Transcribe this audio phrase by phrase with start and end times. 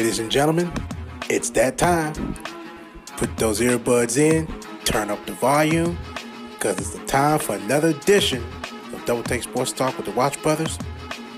[0.00, 0.72] Ladies and gentlemen,
[1.28, 2.14] it's that time.
[3.18, 4.46] Put those earbuds in,
[4.86, 5.98] turn up the volume,
[6.54, 8.42] because it's the time for another edition
[8.94, 10.78] of Double Take Sports Talk with the Watts Brothers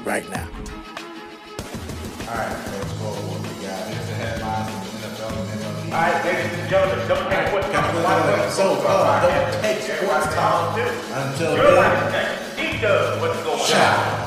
[0.05, 0.47] right now.
[0.47, 3.83] All right, let's go over what we got.
[3.91, 5.93] Here's the headlines from the NFL and MLB.
[5.93, 8.01] All right, ladies and gentlemen, don't take what's Got coming.
[8.01, 8.51] to look.
[8.53, 10.77] So, uh, Double Take Sports Talk.
[10.77, 10.87] too.
[11.11, 12.57] Until You're then, like next.
[12.57, 14.22] D-Dub, what's going on?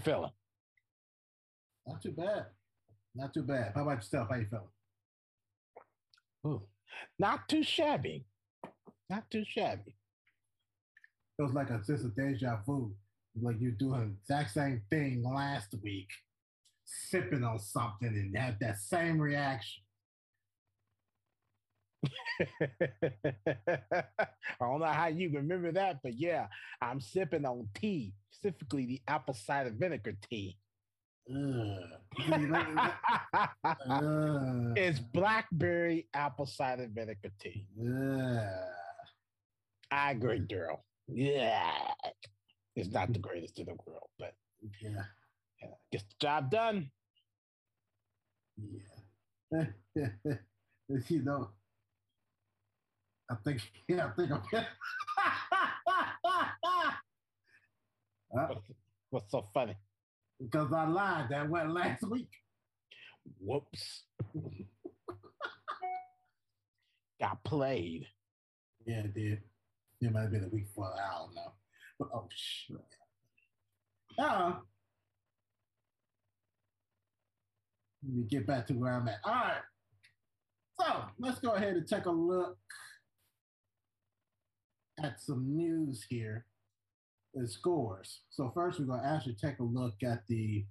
[0.00, 0.30] You feeling?
[1.86, 2.46] Not too bad.
[3.14, 3.72] Not too bad.
[3.74, 4.28] How about yourself?
[4.30, 4.64] How you feeling?
[6.46, 6.62] Ooh,
[7.18, 8.24] not too shabby.
[9.08, 9.96] Not too shabby.
[11.38, 12.92] It was like a sense of deja vu.
[13.40, 16.08] Like you're doing the exact same thing last week,
[16.84, 19.82] sipping on something and have that same reaction.
[22.50, 24.02] I
[24.60, 26.46] don't know how you remember that, but yeah,
[26.80, 30.56] I'm sipping on tea, specifically the apple cider vinegar tea.
[34.76, 37.66] It's blackberry apple cider vinegar tea.
[39.92, 40.80] I agree, Daryl.
[41.08, 41.72] Yeah.
[42.76, 44.34] It's not the greatest in the world, but
[44.80, 45.04] Yeah.
[45.62, 46.90] yeah, gets the job done.
[49.52, 49.66] Yeah.
[51.08, 51.50] you know,
[53.30, 54.42] I think, yeah, I think I'm.
[54.52, 54.62] Uh,
[58.48, 58.70] What's,
[59.10, 59.76] what's so funny?
[60.40, 61.28] because I lied.
[61.30, 62.30] That went last week.
[63.38, 64.04] Whoops.
[67.20, 68.06] Got played.
[68.86, 69.40] Yeah, it did.
[70.00, 70.92] It might have been a week before.
[70.94, 71.52] I don't know.
[71.98, 72.76] But oh shit.
[74.18, 74.52] Uh,
[78.02, 79.20] let me get back to where I'm at.
[79.24, 79.60] All right.
[80.80, 80.86] So
[81.18, 82.56] let's go ahead and take a look
[85.02, 86.46] at some news here.
[87.34, 88.22] The scores.
[88.30, 90.64] So first, we're going to actually take a look at the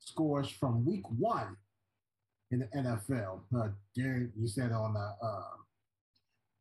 [0.00, 1.56] scores from Week One
[2.50, 3.40] in the NFL.
[3.56, 5.42] Uh, Darren, you said on the uh,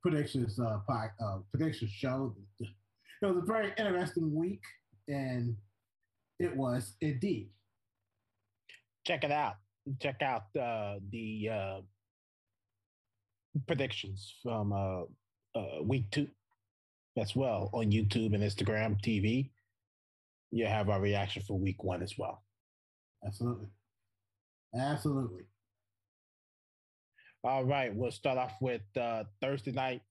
[0.04, 2.36] predictions uh, uh predictions show.
[2.60, 4.62] It was a very interesting week,
[5.08, 5.56] and
[6.40, 7.50] it was indeed.
[9.06, 9.56] Check it out.
[10.00, 11.82] Check out uh, the uh,
[13.68, 16.28] predictions from uh, uh, week two
[17.18, 19.52] as well on YouTube and Instagram TV.
[20.52, 22.44] You have our reaction for week one as well.
[23.26, 23.68] Absolutely,
[24.78, 25.44] absolutely.
[27.44, 30.02] All right, we'll start off with uh, Thursday night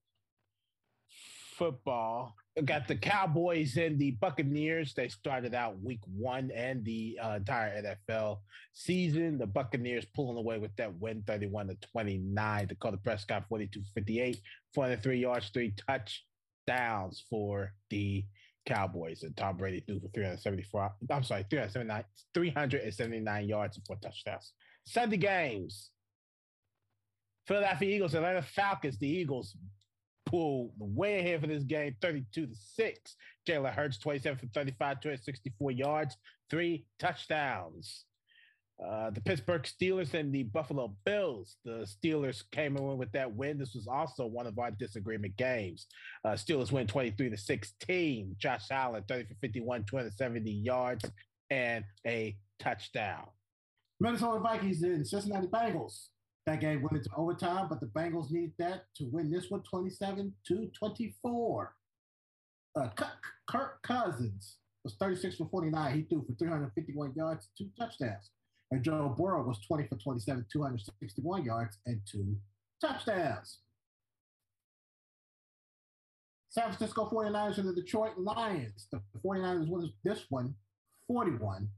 [1.55, 2.35] football.
[2.57, 4.95] We got the Cowboys and the Buccaneers.
[4.95, 8.39] They started out week one and the uh, entire NFL
[8.73, 9.39] season.
[9.39, 12.67] The Buccaneers pulling away with that win 31 to 29.
[12.69, 14.39] Dakota Prescott 42 58,
[14.73, 15.75] 403 yards, three
[16.67, 18.25] touchdowns for the
[18.67, 19.23] Cowboys.
[19.23, 20.93] And Tom Brady threw for 374.
[21.11, 24.53] I'm sorry, 379, 379 yards and four touchdowns.
[24.85, 25.91] Sunday games.
[27.47, 28.99] Philadelphia Eagles, Atlanta Falcons.
[28.99, 29.57] The Eagles
[30.25, 33.17] pulled way ahead for this game, 32 to 6.
[33.47, 36.17] Jalen Hurts, 27 for 35, 264 yards,
[36.49, 38.07] three touchdowns.
[38.83, 41.57] Uh, the Pittsburgh Steelers and the Buffalo Bills.
[41.65, 43.57] The Steelers came in with that win.
[43.57, 45.87] This was also one of our disagreement games.
[46.25, 48.35] Uh, Steelers win 23 to 16.
[48.39, 51.05] Josh Allen, 30 for 51, 270 yards,
[51.51, 53.27] and a touchdown.
[54.01, 56.07] Minnesota Vikings and Cincinnati Bengals.
[56.47, 60.35] That game went into overtime, but the Bengals need that to win this one 27
[60.49, 61.75] to 24.
[62.77, 62.89] Uh,
[63.49, 65.95] Kirk Cousins was 36 for 49.
[65.95, 68.31] He threw for 351 yards, two touchdowns.
[68.75, 72.37] And Joe Burrow was 20 for 27, 261 yards, and two
[72.81, 73.59] touchdowns.
[76.49, 78.89] San Francisco 49ers and the Detroit Lions.
[78.91, 80.57] The 49ers won this one
[81.07, 81.69] 41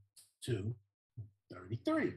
[0.47, 0.75] to
[1.53, 2.15] 33.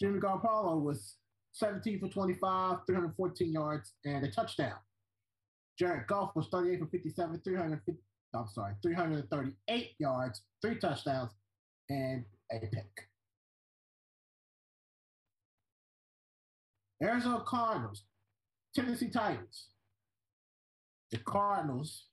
[0.00, 1.18] Jimmy Garoppolo was
[1.52, 4.78] 17 for 25, 314 yards, and a touchdown.
[5.78, 8.02] Jared Goff was 38 for 57, 350,
[8.34, 11.30] I'm sorry, 338 yards, three touchdowns,
[11.88, 13.11] and a pick.
[17.02, 18.04] Arizona Cardinals,
[18.74, 19.68] Tennessee Titans.
[21.10, 22.06] The Cardinals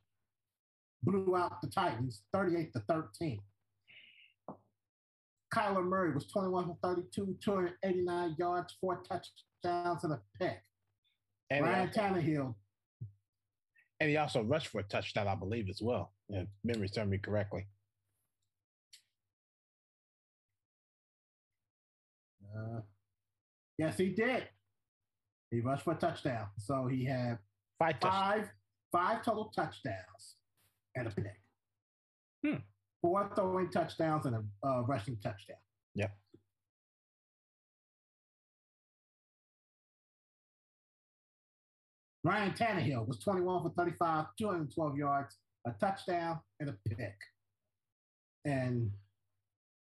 [1.04, 3.40] blew out the Titans 38 to 13.
[5.54, 10.62] Kyler Murray was 21 for 32, 289 yards, four touchdowns, and a pick.
[11.50, 12.54] And Ryan Tannehill,
[14.00, 16.14] And he also rushed for a touchdown, I believe, as well.
[16.30, 17.66] If memory serves me correctly.
[22.56, 22.82] Uh,
[23.78, 24.48] yes, he did.
[25.52, 26.48] He rushed for a touchdown.
[26.58, 27.40] So he had
[27.80, 28.52] Five five
[28.92, 30.36] five total touchdowns
[30.96, 31.40] and a pick.
[32.46, 32.56] Hmm.
[33.02, 35.58] Four throwing touchdowns and a uh, rushing touchdown.
[35.96, 36.12] Yep.
[42.26, 47.16] Ryan Tannehill was 21 for 35, 212 yards, a touchdown, and a pick.
[48.44, 48.92] And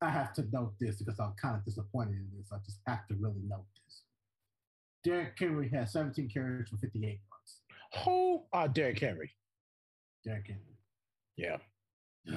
[0.01, 2.53] I have to note this because I'm kind of disappointed in this.
[2.53, 4.03] I just have to really note this.
[5.05, 8.05] Derrick Henry had 17 carries for 58 yards.
[8.05, 8.45] Who?
[8.53, 9.31] Uh, Derrick Henry.
[10.25, 10.77] Derrick Henry.
[11.37, 11.57] Yeah.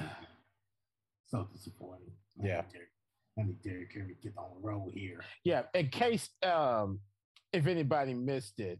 [1.27, 2.11] so disappointing.
[2.41, 2.61] I Yeah.
[2.61, 2.89] need Derrick-
[3.37, 5.19] I need Derrick Henry to get on the road here.
[5.43, 5.63] Yeah.
[5.73, 6.99] In case um,
[7.51, 8.79] if anybody missed it,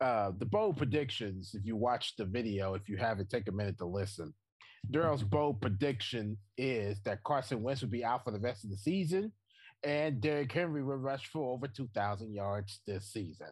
[0.00, 3.78] uh, the bold predictions, if you watch the video, if you haven't, take a minute
[3.78, 4.34] to listen.
[4.90, 8.76] Daryl's bold prediction is that Carson Wentz will be out for the rest of the
[8.78, 9.32] season,
[9.84, 13.48] and Derrick Henry will rush for over 2,000 yards this season.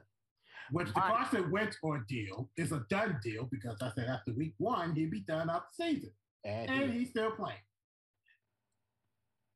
[0.70, 1.10] Which the Right.
[1.16, 5.20] Carson Wentz ordeal is a done deal because I said after week one, he'd be
[5.20, 6.12] done out the season.
[6.44, 7.58] And And he- he's still playing.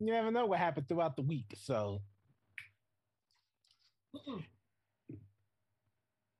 [0.01, 1.55] you never know what happened throughout the week.
[1.57, 2.03] So
[4.15, 4.45] Mm-mm.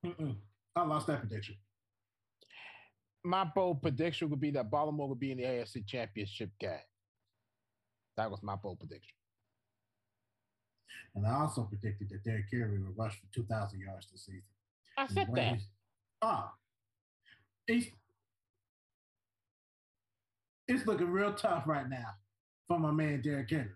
[0.05, 0.35] Mm-mm.
[0.75, 1.55] I lost that prediction.
[3.23, 6.79] my bold prediction would be that Baltimore would be in the AFC Championship game.
[8.17, 9.15] That was my bold prediction.
[11.15, 14.43] And I also predicted that Derrick Henry would rush for 2,000 yards this season.
[14.97, 15.53] I said And the that.
[15.55, 15.67] he's-
[16.21, 16.53] Ah,
[17.67, 17.87] he's
[20.67, 22.15] it's looking real tough right now
[22.67, 23.71] for my man Derrick Henry.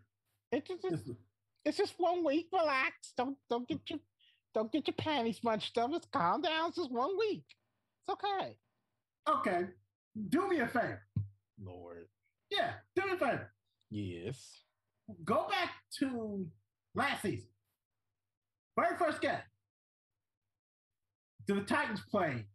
[0.51, 1.09] It's just, It's,
[1.65, 2.47] it's just one week.
[2.51, 3.13] Relax.
[3.15, 3.99] Don't don't get your
[4.55, 5.91] don't get your panties bunched up.
[5.91, 6.69] Just calm down.
[6.69, 7.43] It's just one week.
[8.07, 8.57] It's okay.
[9.27, 9.67] okay,
[10.29, 11.05] do me a favor.
[11.61, 12.07] Lord.
[12.49, 13.53] Yeah, do me a favor.
[13.91, 14.63] Yes.
[15.23, 16.47] Go back to
[16.95, 17.47] last season.
[18.77, 19.39] Very first game.
[21.47, 22.45] Do the Titans play?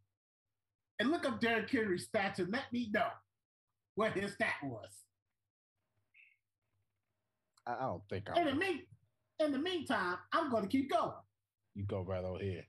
[1.00, 3.08] And look up Derrick Henry's stats and let me know
[3.96, 4.90] what his stat was.
[7.66, 8.58] I, I don't think In the, I'm.
[8.58, 8.80] mean,
[9.40, 11.12] in the meantime, I'm going to keep going.
[11.74, 12.64] You go right over here.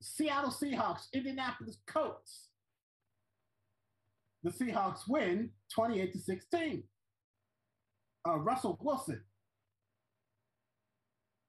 [0.00, 2.48] Seattle Seahawks, Indianapolis Colts.
[4.44, 6.84] The Seahawks win 28 to 16.
[8.26, 9.20] Uh, Russell Wilson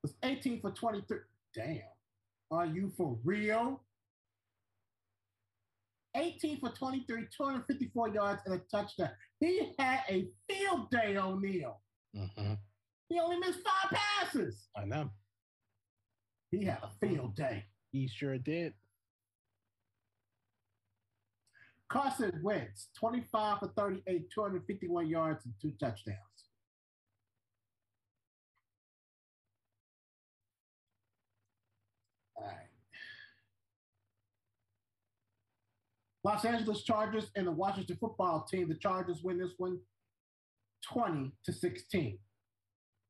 [0.03, 1.17] was 18 for 23.
[1.55, 1.79] Damn.
[2.51, 3.81] Are you for real?
[6.15, 9.09] 18 for 23, 254 yards and a touchdown.
[9.39, 11.81] He had a field day, O'Neal.
[12.15, 12.53] Mm-hmm.
[13.09, 14.67] He only missed five passes.
[14.75, 15.09] I know.
[16.51, 17.65] He had a field day.
[17.91, 18.73] He sure did.
[21.89, 26.17] Carson Wentz, 25 for 38, 251 yards and two touchdowns.
[36.27, 38.67] Los Angeles Chargers and the Washington football team.
[38.67, 39.79] The Chargers win this one
[40.91, 42.19] 20 to 16.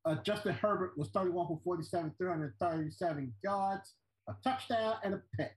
[0.04, 3.94] Uh, Justin Herbert was 31 for 47, 337 yards,
[4.28, 5.56] a touchdown, and a pick.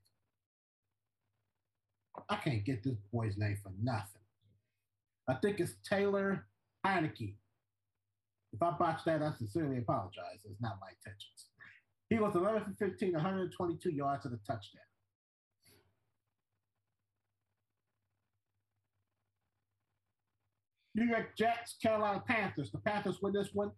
[2.30, 4.24] I can't get this boy's name for nothing.
[5.30, 6.48] I think it's Taylor
[6.84, 7.36] Heinicke.
[8.54, 10.40] If I botched that, I sincerely apologize.
[10.46, 11.46] It's not my intentions.
[12.10, 14.82] He was 11 for 15, 122 yards and a touchdown.
[20.94, 22.72] New York Jets, Carolina Panthers.
[22.72, 23.72] The Panthers win this one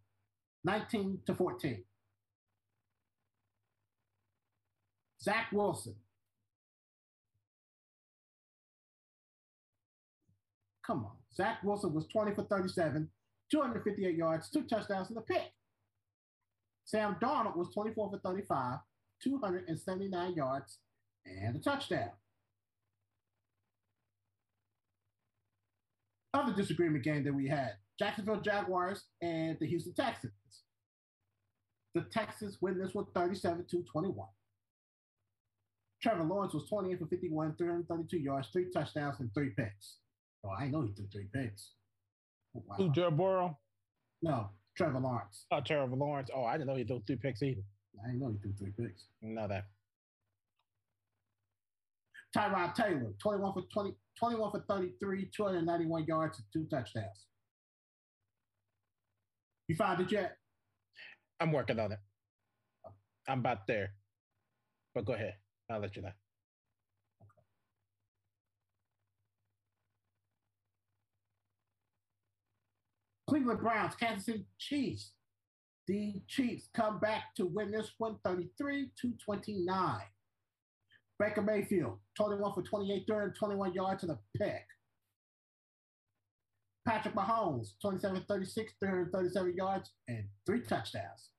[0.63, 1.84] 19 to 14.
[5.22, 5.96] Zach Wilson.
[10.86, 11.12] Come on.
[11.36, 13.10] Zach Wilson was 20 for 37,
[13.50, 15.51] 258 yards, two touchdowns, and a pick.
[16.86, 18.79] Sam Darnold was 24 for 35,
[19.24, 20.79] 279 yards,
[21.25, 22.12] and a touchdown.
[26.34, 30.34] Other disagreement game that we had Jacksonville Jaguars and the Houston Texans.
[31.94, 34.28] The Texans win this one 37 to 21.
[36.02, 40.00] Trevor Lawrence was 28 for 51, 332 yards, three touchdowns, and three picks.
[40.46, 41.72] Oh, I know he threw three picks.
[42.58, 42.75] Oh, wow.
[42.78, 43.58] Who, Joe Burrow?
[44.22, 45.46] No, Trevor Lawrence.
[45.52, 46.30] Oh, Trevor Lawrence.
[46.36, 47.62] Oh, I didn't know he threw three picks either.
[48.04, 49.06] I didn't know he threw three picks.
[49.22, 49.66] Know that.
[52.36, 57.25] Tyrod Taylor, 21 for 20, 21 for 33, 291 yards, and two touchdowns.
[59.67, 60.38] You found it yet?
[61.39, 62.00] I'm working on it.
[63.27, 63.93] I'm about there.
[64.93, 65.36] But go ahead.
[65.70, 66.12] I'll let you know.
[73.27, 75.12] Cleveland Browns, Kansas City Chiefs.
[75.88, 80.01] The Chiefs come back to win this one 33 to 29.
[81.24, 84.65] Baker Mayfield, 21 for 28, 21 yards and a pick.
[86.86, 91.30] Patrick Mahomes, 27 36, 337 yards and three touchdowns.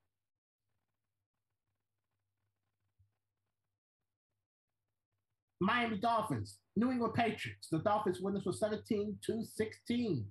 [5.60, 7.68] Miami Dolphins, New England Patriots.
[7.70, 10.26] The Dolphins win this was 17 to 16.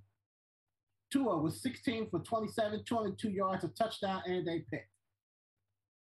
[1.11, 4.87] Tua was 16 for 27, 202 yards, a touchdown, and a pick.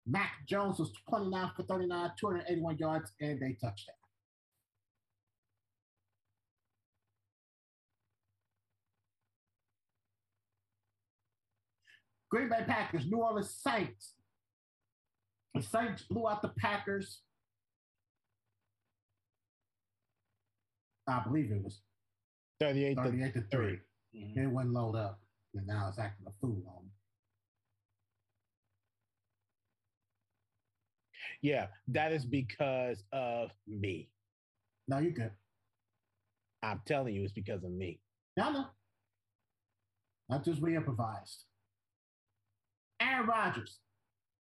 [0.06, 3.96] Mac Jones was 29 for 39, 281 yards, and a touchdown.
[12.30, 14.16] Green Bay Packers, New Orleans Saints.
[15.54, 17.22] The Saints blew out the Packers.
[21.08, 21.82] I believe it was
[22.60, 23.80] 38 to 38 to 3.
[24.16, 24.38] Mhm.
[24.38, 25.22] It wouldn't load up,
[25.54, 26.92] and now it's acting a fool on me.
[31.44, 34.10] Yeah, that is because of me.
[34.88, 35.32] No, you're good.
[36.64, 38.00] I'm telling you, it's because of me.
[38.42, 38.66] I know.
[40.32, 41.44] I just re improvised.
[43.02, 43.80] Aaron Rodgers,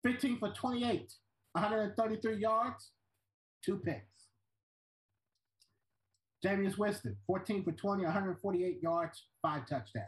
[0.03, 1.13] 15 for 28,
[1.51, 2.91] 133 yards,
[3.63, 4.07] two picks.
[6.43, 10.07] Jameis Winston, 14 for 20, 148 yards, five touchdowns.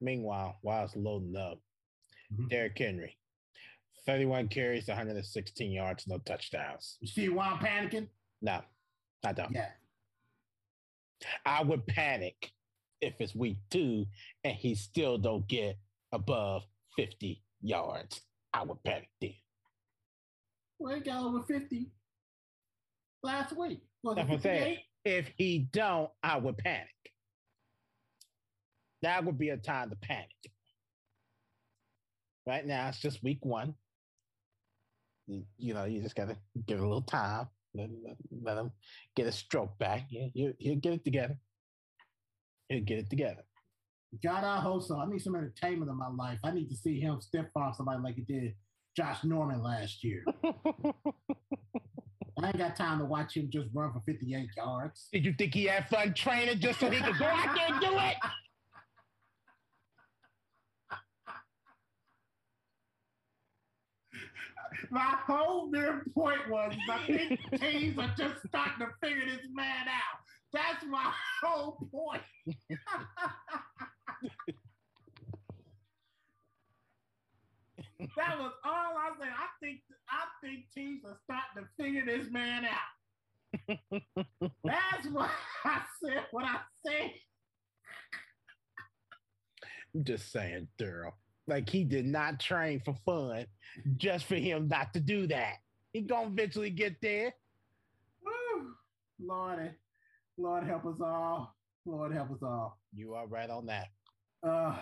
[0.00, 1.60] Meanwhile, while it's loading up,
[2.32, 2.48] Mhm.
[2.48, 3.16] Derrick Henry,
[4.06, 6.96] 31 carries, 116 yards, no touchdowns.
[7.00, 8.08] You see why I'm panicking?
[8.40, 8.60] No,
[9.24, 9.52] I don't.
[9.52, 9.68] Yeah.
[11.46, 12.50] I would panic
[13.00, 14.06] if it's week two
[14.42, 15.76] and he still don't get
[16.12, 16.64] above
[16.96, 18.20] 50 yards.
[18.52, 19.34] I would panic then.
[20.78, 21.92] Well, he got over 50
[23.22, 23.80] last week.
[24.02, 24.78] Was That's what I'm saying.
[25.04, 26.88] If he don't, I would panic.
[29.02, 30.28] That would be a time to panic.
[32.46, 33.74] Right now, it's just week one.
[35.32, 36.36] You, you know, you just gotta
[36.66, 37.48] give it a little time.
[37.74, 38.70] Let, let, let him
[39.16, 40.06] get his stroke back.
[40.10, 41.38] You, you, he'll get it together.
[42.68, 43.44] He'll get it together.
[44.22, 44.98] God, I hope so.
[45.00, 46.38] I need some entertainment in my life.
[46.44, 48.54] I need to see him stiff arm somebody like he did
[48.94, 50.22] Josh Norman last year.
[52.42, 55.08] I ain't got time to watch him just run for 58 yards.
[55.12, 57.80] Did you think he had fun training just so he could go out there and
[57.80, 58.16] do it?
[64.92, 69.86] My whole mere point was I think teams are just starting to figure this man
[69.88, 70.20] out.
[70.52, 71.10] That's my
[71.42, 72.20] whole point.
[78.16, 79.28] that was all I said.
[79.30, 79.80] I think
[80.10, 82.92] I think teams are starting to figure this man out.
[84.62, 85.30] That's what
[85.64, 86.26] I said.
[86.32, 87.12] What I said.
[89.94, 91.12] I'm just saying, Daryl.
[91.46, 93.46] Like he did not train for fun,
[93.96, 95.56] just for him not to do that.
[95.92, 97.34] He gonna eventually get there.
[98.24, 98.74] Woo.
[99.20, 99.74] Lord,
[100.38, 101.56] Lord help us all.
[101.84, 102.78] Lord help us all.
[102.94, 103.88] You are right on that.
[104.46, 104.76] Uh,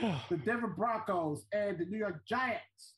[0.28, 2.94] the Denver Broncos and the New York Giants.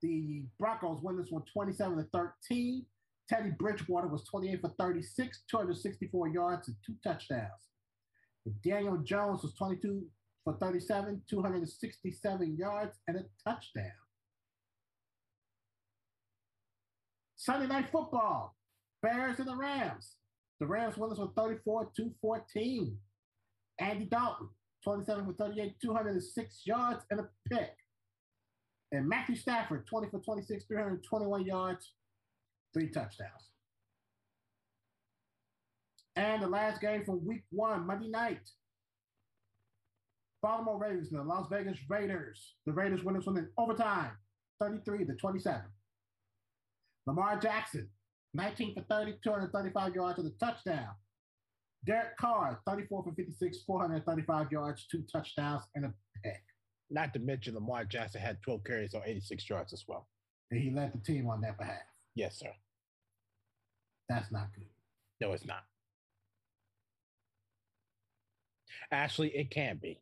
[0.00, 2.86] The Broncos win this one 27 to 13.
[3.28, 7.50] Teddy Bridgewater was 28 for 36, 264 yards, and two touchdowns.
[8.64, 10.04] Daniel Jones was 22
[10.44, 13.92] for 37, 267 yards, and a touchdown.
[17.36, 18.56] Sunday night football,
[19.02, 20.16] Bears and the Rams.
[20.60, 22.98] The Rams win this one 34 to 14.
[23.80, 24.48] Andy Dalton,
[24.84, 27.70] 27 for 38, 206 yards, and a pick.
[28.90, 31.92] And Matthew Stafford, 20 for 26, 321 yards,
[32.74, 33.50] three touchdowns.
[36.18, 38.40] And the last game from week one, Monday night.
[40.42, 42.56] Baltimore Ravens and the Las Vegas Raiders.
[42.66, 44.10] The Raiders win this one in overtime,
[44.60, 45.60] 33 to 27.
[47.06, 47.88] Lamar Jackson,
[48.34, 50.88] 19 for 30, 235 yards and the touchdown.
[51.86, 55.94] Derek Carr, 34 for 56, 435 yards, two touchdowns, and a
[56.24, 56.42] pick.
[56.90, 60.08] Not to mention Lamar Jackson had 12 carries on 86 yards as well.
[60.50, 61.76] And he led the team on that behalf.
[62.16, 62.50] Yes, sir.
[64.08, 64.66] That's not good.
[65.20, 65.62] No, it's not.
[68.92, 70.00] Actually, it can be.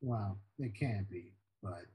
[0.00, 1.32] Well, it can be,
[1.62, 1.86] but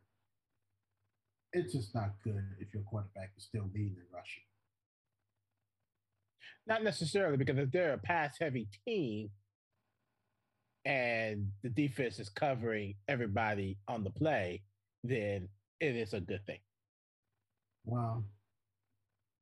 [1.53, 4.43] it's just not good if your quarterback is still leading in rushing.
[6.67, 9.29] Not necessarily because if they're a pass heavy team,
[10.85, 14.63] and the defense is covering everybody on the play,
[15.03, 15.47] then
[15.79, 16.59] it is a good thing.
[17.85, 18.23] Well,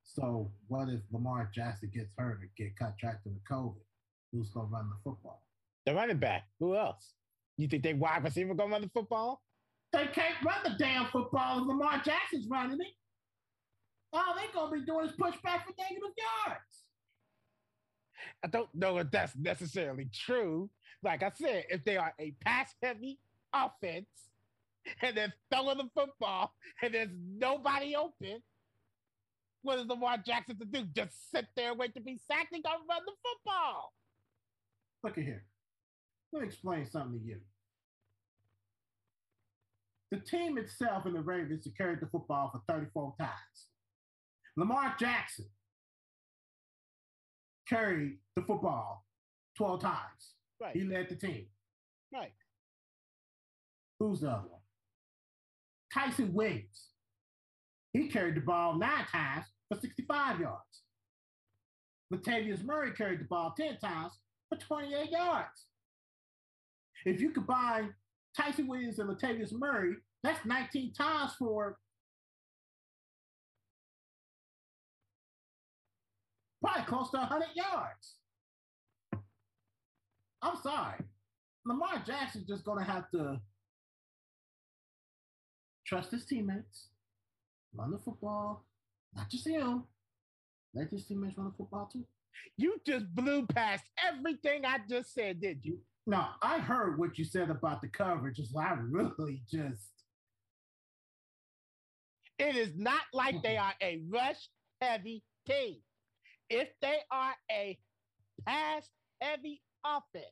[0.08, 3.76] so what if Lamar Jackson gets hurt or get contracted with COVID?
[4.32, 5.44] Who's gonna run the football?
[5.86, 6.48] The running back.
[6.60, 7.14] Who else?
[7.58, 9.42] You think they wide receiver gonna run the football?
[9.92, 12.94] They can't run the damn football if Lamar Jackson's running it.
[14.14, 16.84] All they're gonna be doing is push back for negative yards.
[18.44, 20.70] I don't know if that's necessarily true.
[21.04, 23.20] Like I said, if they are a pass heavy
[23.54, 24.08] offense
[25.02, 28.42] and they're throwing the football and there's nobody open,
[29.62, 30.84] what is Lamar Jackson to do?
[30.96, 33.94] Just sit there and wait to be sacked and go run the football.
[35.04, 35.44] Look at here.
[36.32, 37.38] Let me explain something to you.
[40.12, 43.32] The team itself in the Ravens carried the football for 34 times.
[44.56, 45.46] Lamar Jackson
[47.68, 49.06] carried the football
[49.58, 50.34] 12 times.
[50.62, 50.76] Right.
[50.76, 51.46] He led the team.
[52.14, 52.34] Right.
[54.00, 54.62] Who's the other one?
[55.94, 56.90] Ty'Son Williams.
[57.98, 60.84] He carried the ball nine times for 65 yards.
[62.14, 64.14] Latavius Murray carried the ball 10 times
[64.50, 65.66] for 28 yards.
[67.06, 67.96] If you combine
[68.38, 71.78] Ty'Son Williams and Latavius Murray, that's 19 times for
[76.62, 78.16] probably close to 100 yards.
[80.44, 81.00] I'm sorry.
[81.66, 83.42] Lamar Jackson's just going to have to
[85.88, 86.90] trust his teammates,
[87.78, 88.66] run the football,
[89.16, 89.84] not just him.
[90.74, 92.06] Let his teammates run the football too.
[92.58, 95.80] You just blew past everything I just said, did you?
[96.06, 98.40] No, I heard what you said about the coverage.
[98.44, 99.92] So I really just.
[102.40, 105.78] It is not like they are a rush heavy team.
[106.50, 107.78] If they are a
[108.46, 110.26] pass heavy offense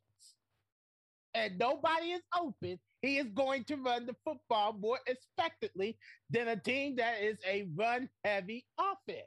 [1.34, 5.98] and nobody is open, he is going to run the football more expectedly
[6.30, 9.20] than a team that is a run heavy offense.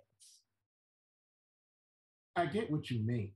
[2.35, 3.33] I get what you mean.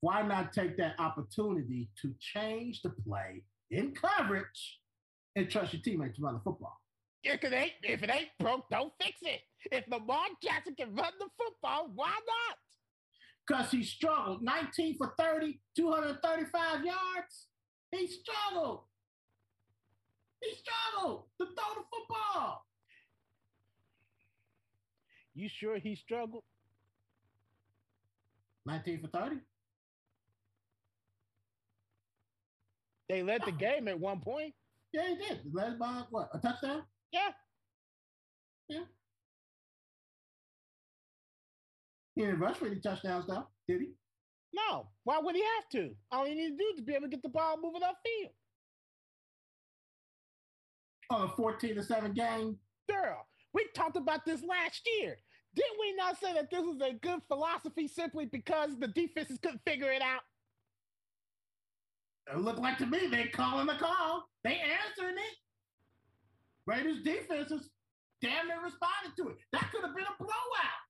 [0.00, 4.80] Why not take that opportunity to change the play in coverage
[5.34, 6.78] and trust your teammates to run the football?
[7.22, 9.40] If it ain't if it ain't broke, don't fix it.
[9.72, 12.58] If Lamar Jackson can run the football, why not?
[13.46, 14.42] Because he struggled.
[14.42, 17.48] 19 for 30, 235 yards.
[17.94, 18.80] He struggled.
[20.42, 22.66] He struggled to throw the football.
[25.34, 26.42] You sure he struggled?
[28.66, 29.36] 19 for 30.
[33.08, 34.54] They led the game at one point.
[34.92, 35.40] Yeah, he did.
[35.44, 36.30] He led by what?
[36.32, 36.82] A touchdown?
[37.12, 37.30] Yeah.
[38.68, 38.84] Yeah.
[42.14, 43.88] He didn't rush for any touchdowns, though, did he?
[44.54, 44.86] No.
[45.04, 45.94] Why would he have to?
[46.10, 48.30] All he needs to do is be able to get the ball moving upfield.
[51.10, 52.56] On a 14 to 7 game.
[52.88, 55.18] Girl, we talked about this last year.
[55.54, 59.60] Didn't we not say that this was a good philosophy simply because the defenses couldn't
[59.66, 60.22] figure it out?
[62.32, 64.28] It looked like to me they calling the call.
[64.42, 65.36] They answering it.
[66.66, 67.68] Raiders defenses
[68.22, 69.36] damn near responded to it.
[69.52, 70.80] That could have been a blowout.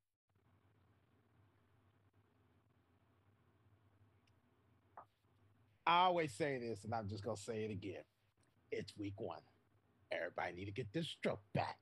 [5.87, 8.03] I always say this, and I'm just gonna say it again.
[8.71, 9.41] It's week one.
[10.11, 11.79] Everybody need to get this stroke back.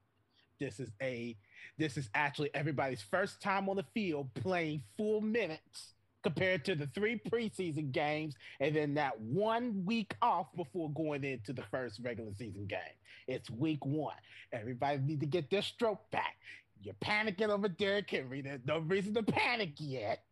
[0.59, 1.37] This is a
[1.79, 6.87] this is actually everybody's first time on the field playing full minutes compared to the
[6.95, 12.31] three preseason games and then that one week off before going into the first regular
[12.39, 12.79] season game.
[13.27, 14.15] It's week one.
[14.53, 16.37] Everybody need to get their stroke back.
[16.81, 18.41] You're panicking over Derrick Henry.
[18.41, 20.25] There's no reason to panic yet.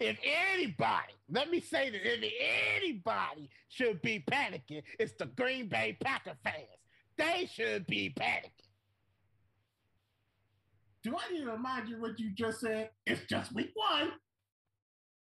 [0.00, 0.18] If
[0.52, 2.32] anybody, let me say that if
[2.76, 6.56] anybody should be panicking, it's the Green Bay Packer fans.
[7.16, 8.50] They should be panicking.
[11.02, 12.90] Do I need to remind you what you just said?
[13.06, 14.12] It's just week one.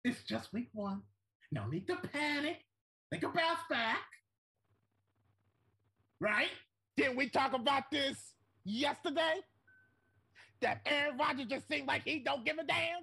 [0.04, 1.02] It's just week one.
[1.52, 2.58] No need to panic.
[3.12, 4.04] They can bounce back.
[6.20, 6.50] Right?
[6.98, 8.34] Didn't we talk about this
[8.66, 9.36] yesterday?
[10.62, 13.00] That Aaron Rodgers just seemed like he don't give a damn?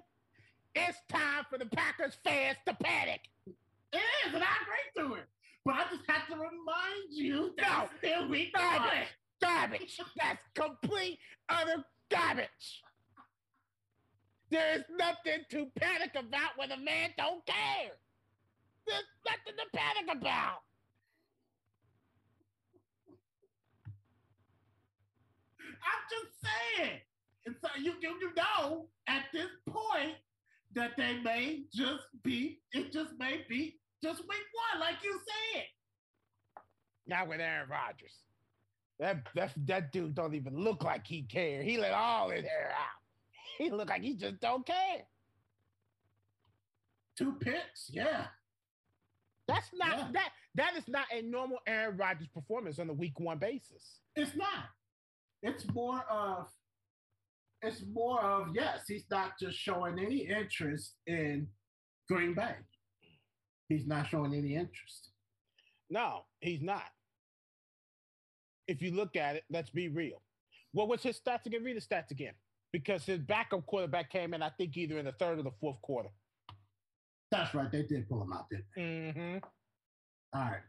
[0.77, 3.21] It's time for the Packers fans to panic.
[3.93, 5.25] It is, and I agree to it.
[5.65, 7.83] But I just have to remind you that No.
[7.85, 8.53] it's still week.
[8.53, 9.07] Garbage.
[9.41, 9.99] Garbage.
[10.17, 12.81] That's complete, utter garbage.
[14.49, 17.91] There is nothing to panic about when a man don't care.
[18.87, 20.61] There's nothing to panic about.
[25.59, 26.99] I'm just saying.
[27.45, 30.15] And so you, you you know at this point
[30.73, 35.63] that they may just be it just may be just week one, like you said.
[37.07, 38.13] Not with Aaron Rodgers.
[38.99, 41.61] That that that dude don't even look like he care.
[41.63, 43.01] He let all his hair out.
[43.57, 45.03] He look like he just don't care.
[47.17, 48.27] Two picks, yeah.
[49.47, 50.07] That's not Yeah.
[50.13, 54.01] that that is not a normal Aaron Rodgers performance on a week one basis.
[54.15, 54.65] It's not.
[55.43, 56.49] It's more of
[57.61, 61.47] it's more of yes, he's not just showing any interest in
[62.09, 62.55] Green Bay.
[63.69, 65.09] He's not showing any interest.
[65.89, 66.83] No, he's not.
[68.67, 70.21] If you look at it, let's be real.
[70.73, 71.63] What was his stats again?
[71.63, 72.33] Read the stats again.
[72.73, 75.81] Because his backup quarterback came in, I think, either in the third or the fourth
[75.81, 76.09] quarter.
[77.31, 78.81] That's right, they did pull him out, didn't they?
[78.81, 79.37] Mm-hmm.
[80.33, 80.61] All right.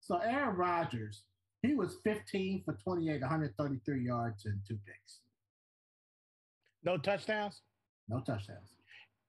[0.00, 1.22] So Aaron Rodgers,
[1.62, 5.20] he was 15 for 28, 133 yards and two picks.
[6.84, 7.62] No touchdowns.
[8.08, 8.74] No touchdowns.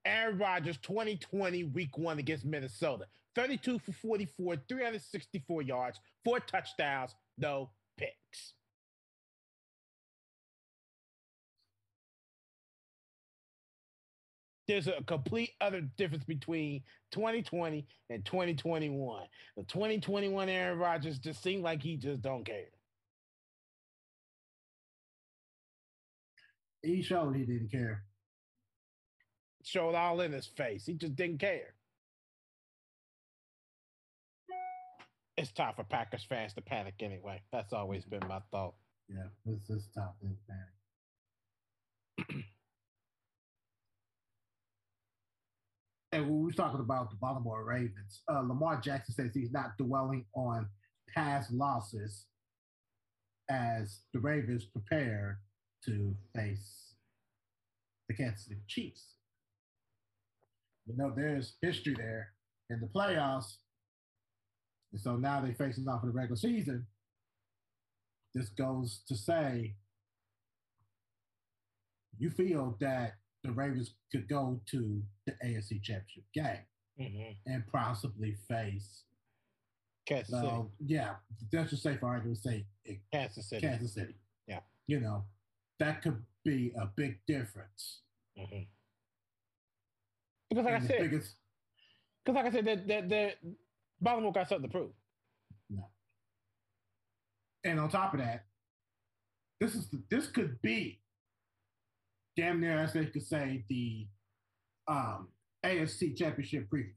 [0.05, 3.05] Aaron Rodgers, 2020 week one against Minnesota.
[3.35, 8.53] 32 for 44, 364 yards, four touchdowns, no picks.
[14.67, 19.23] There's a complete other difference between 2020 and 2021.
[19.57, 22.65] The 2021 Aaron Rodgers just seemed like he just don't care.
[26.85, 28.03] He showed he didn't care.
[29.63, 30.85] Showed all in his face.
[30.85, 31.73] He just didn't care.
[35.35, 37.41] It's time for Packers fans to panic anyway.
[37.51, 38.75] That's always been my thought.
[39.09, 40.27] Yeah, it's just time to
[42.27, 42.45] panic.
[46.11, 50.25] and we were talking about the Baltimore Ravens, uh, Lamar Jackson says he's not dwelling
[50.35, 50.69] on
[51.13, 52.27] past losses
[53.49, 55.39] as the Ravens prepare
[55.85, 56.93] to face
[58.07, 59.13] the Kansas City Chiefs.
[60.87, 62.29] You know, there's history there
[62.69, 63.55] in the playoffs.
[64.91, 66.85] And so now they're facing off in the regular season.
[68.33, 69.75] This goes to say
[72.17, 76.59] you feel that the Ravens could go to the AFC Championship game
[76.97, 77.51] Mm-hmm.
[77.53, 79.03] and possibly face,
[80.07, 80.47] Kansas City.
[80.47, 81.15] well, yeah,
[81.51, 83.67] let's just say for argument's sake, it- Kansas City.
[83.67, 84.15] Kansas City.
[84.47, 84.61] Yeah.
[84.87, 85.25] You know,
[85.79, 88.01] that could be a big difference.
[88.39, 88.63] Mm-hmm.
[90.49, 91.35] Because like I said, biggest,
[92.23, 93.35] because like I said, that that that
[94.01, 94.91] Baltimore got something to prove.
[95.69, 95.89] No.
[97.63, 98.45] and on top of that,
[99.59, 100.99] this is the, this could be
[102.37, 104.05] damn near as they could say the
[104.87, 105.29] um,
[105.65, 106.91] AFC Championship preview,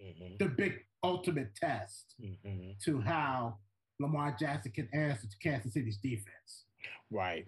[0.00, 0.34] Mm-hmm.
[0.38, 2.72] the big ultimate test Mm-hmm.
[2.84, 3.56] to how
[3.98, 6.64] Lamar Jackson can answer to Kansas City's defense,
[7.10, 7.46] Right.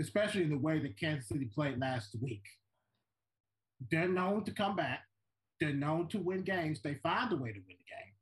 [0.00, 2.42] Especially in the way that Kansas City played last week.
[3.90, 5.00] They're known to come back.
[5.60, 6.80] They're known to win games.
[6.82, 8.14] They find a way to win the game.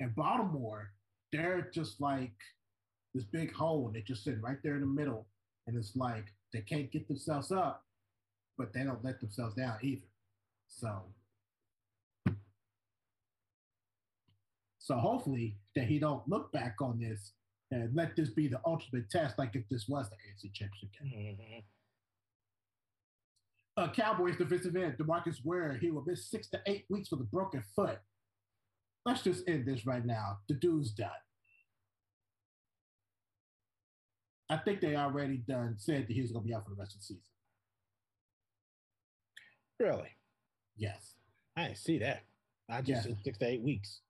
[0.00, 0.90] And Baltimore,
[1.32, 2.32] they're just like
[3.14, 3.86] this big hole.
[3.86, 5.26] and They're just sitting right there in the middle.
[5.66, 7.84] And it's like they can't get themselves up,
[8.58, 10.06] but they don't let themselves down either.
[10.66, 11.02] So,
[14.78, 17.32] so hopefully that he don't look back on this
[17.72, 21.38] and let this be the ultimate test, like if this was the AFC Championship game.
[21.40, 21.60] Mm-hmm.
[23.82, 27.24] Uh, Cowboys defensive end Demarcus Ware, he will miss six to eight weeks with a
[27.24, 27.98] broken foot.
[29.06, 30.38] Let's just end this right now.
[30.48, 31.08] The dude's done.
[34.50, 36.76] I think they already done said that he was going to be out for the
[36.76, 37.22] rest of the season.
[39.80, 40.10] Really?
[40.76, 41.14] Yes.
[41.56, 42.24] I didn't see that.
[42.68, 43.14] I just Yeah.
[43.14, 44.00] said six to eight weeks.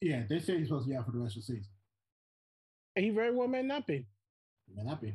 [0.00, 1.72] Yeah, they say he's supposed to be out for the rest of the season.
[2.96, 4.06] He very well may not be.
[4.74, 5.14] May not be.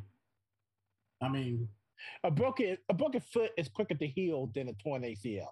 [1.21, 1.69] I mean,
[2.23, 5.49] A broken a broken foot is quicker to heal than a torn ACL.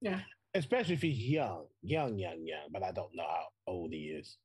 [0.00, 0.20] Yeah.
[0.54, 2.68] Especially if he's young, young, young, young.
[2.72, 4.38] But I don't know how old he is.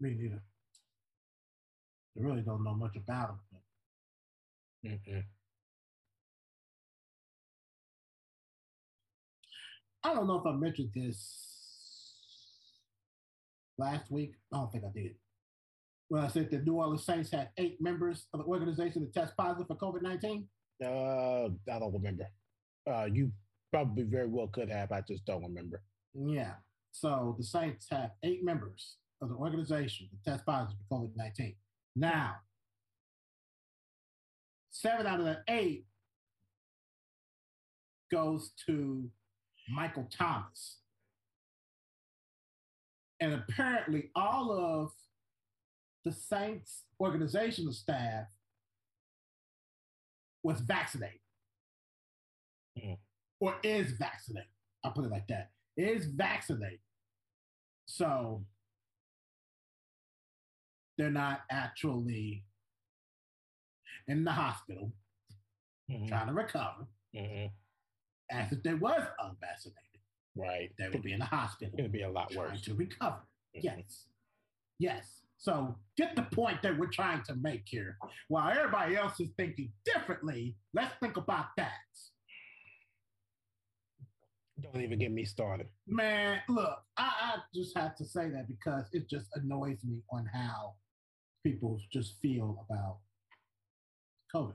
[0.00, 0.42] me neither.
[2.18, 3.40] I really don't know much about him.
[3.52, 3.62] But
[4.84, 5.24] Mm-mm.
[10.06, 12.14] I don't know if I mentioned this
[13.76, 14.34] last week.
[14.52, 15.16] I don't think I did.
[16.08, 19.36] When I said the New Orleans Saints had eight members of the organization that test
[19.36, 20.46] positive for COVID 19.
[20.80, 22.28] Uh, I don't remember.
[22.88, 23.32] Uh, you
[23.72, 24.92] probably very well could have.
[24.92, 25.82] I just don't remember.
[26.14, 26.52] Yeah.
[26.92, 31.56] So the Saints have eight members of the organization that test positive for COVID 19.
[31.96, 32.36] Now,
[34.70, 35.86] seven out of the eight
[38.12, 39.10] goes to
[39.68, 40.80] Michael Thomas.
[43.20, 44.92] And apparently, all of
[46.04, 48.26] the Saints organizational staff
[50.42, 51.20] was vaccinated
[52.76, 53.00] Mhm.
[53.40, 54.50] or is vaccinated.
[54.84, 55.52] I'll put it like that.
[55.76, 56.80] Is vaccinated.
[57.86, 58.46] So
[60.96, 62.46] they're not actually
[64.06, 64.92] in the hospital
[65.88, 66.08] Mhm.
[66.08, 67.52] trying to recover Mhm.
[68.30, 69.82] As if they was unvaccinated.
[70.34, 70.70] Right.
[70.78, 72.62] They would be in the hospital It's gonna be a lot trying worse.
[72.62, 73.22] to recover.
[73.56, 73.62] Mhm.
[73.62, 74.06] Yes.
[74.78, 75.22] Yes.
[75.38, 77.98] So get the point that we're trying to make here.
[78.28, 81.72] While everybody else is thinking differently, let's think about that.
[84.62, 85.68] Don't even get me started.
[85.86, 90.24] Man, look, I, I just have to say that because it just annoys me on
[90.32, 90.74] how
[91.44, 92.98] people just feel about
[94.34, 94.54] COVID.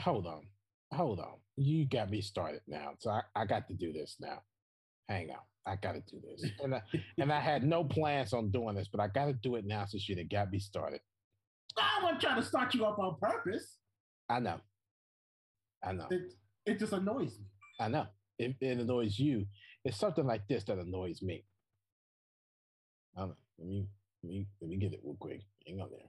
[0.00, 0.42] Hold on.
[0.92, 1.34] Hold on.
[1.56, 2.92] You got me started now.
[2.98, 4.42] So I, I got to do this now.
[5.08, 5.38] Hang on.
[5.66, 6.48] I got to do this.
[6.62, 6.82] And I,
[7.18, 9.84] and I had no plans on doing this, but I got to do it now
[9.86, 11.00] since you got me started.
[11.76, 13.76] I wasn't trying to start you up on purpose.
[14.28, 14.60] I know.
[15.84, 16.06] I know.
[16.10, 16.32] It,
[16.66, 17.46] it just annoys me.
[17.80, 18.06] I know.
[18.38, 19.46] It, it annoys you.
[19.84, 21.44] It's something like this that annoys me.
[23.16, 23.36] I don't know.
[23.58, 23.88] Let me
[24.22, 25.42] let me let me get it real quick.
[25.66, 26.08] Hang on there.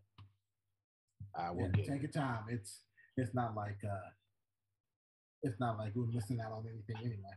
[1.36, 2.16] I will Yeah, get take it.
[2.16, 2.44] your time.
[2.50, 2.82] It's
[3.16, 4.10] it's not like uh
[5.44, 7.36] it's not like we're missing out on anything anyway.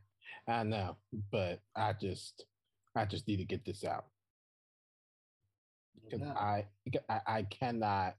[0.49, 0.97] I know,
[1.31, 2.45] but I just
[2.97, 4.07] I just need to get this out.
[6.05, 6.33] because Yeah.
[6.35, 6.65] I,
[7.09, 8.17] I I cannot.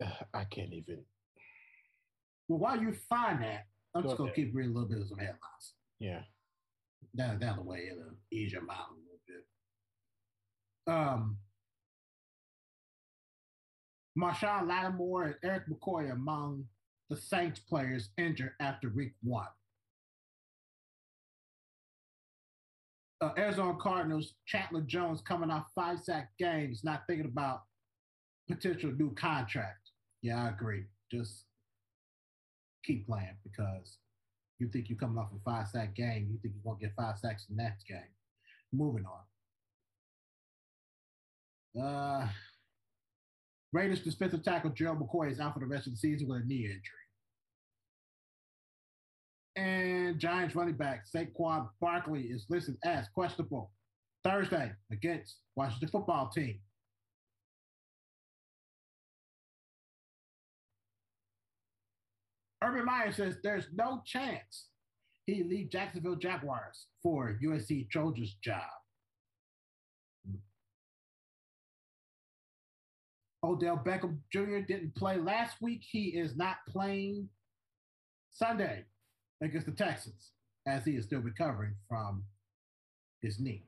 [0.34, 1.04] I can't even.
[2.48, 4.36] Well, while you find that, I'm Go just gonna ahead.
[4.46, 5.74] keep reading a little bit of some headlines.
[5.98, 6.22] Yeah.
[7.16, 10.92] Down down the way, it'll ease your mind a little bit.
[10.92, 11.38] Um
[14.18, 16.64] Marshon Lattimore and Erik McCoy among
[17.08, 19.46] the Saints players injured after week one.
[23.20, 27.62] Uh, Arizona Cardinals, Chandler Jones coming off five sack games, not thinking about
[28.48, 29.90] potential new contract.
[30.22, 30.84] Yeah, I agree.
[31.10, 31.44] Just
[32.84, 33.98] keep playing because
[34.58, 37.18] you think you're coming off a five sack game, you think you're gonna get five
[37.18, 37.98] sacks in the next game.
[38.72, 39.04] Moving
[41.76, 41.82] on.
[41.82, 42.28] Uh
[43.72, 46.44] Raiders defensive tackle Gerald McCoy is out for the rest of the season with a
[46.44, 46.82] knee injury.
[49.56, 53.70] And Giants running back Saquon Barkley is listed as questionable
[54.24, 56.58] Thursday against Washington football team.
[62.62, 64.68] Urban Meyer says there's no chance
[65.26, 68.81] he leave Jacksonville Jaguars for USC Trojans job.
[73.44, 74.58] Odell Beckham Jr.
[74.66, 75.82] didn't play last week.
[75.88, 77.28] He is not playing
[78.30, 78.84] Sunday
[79.42, 80.30] against the Texans
[80.66, 82.22] as he is still recovering from
[83.20, 83.64] his knee.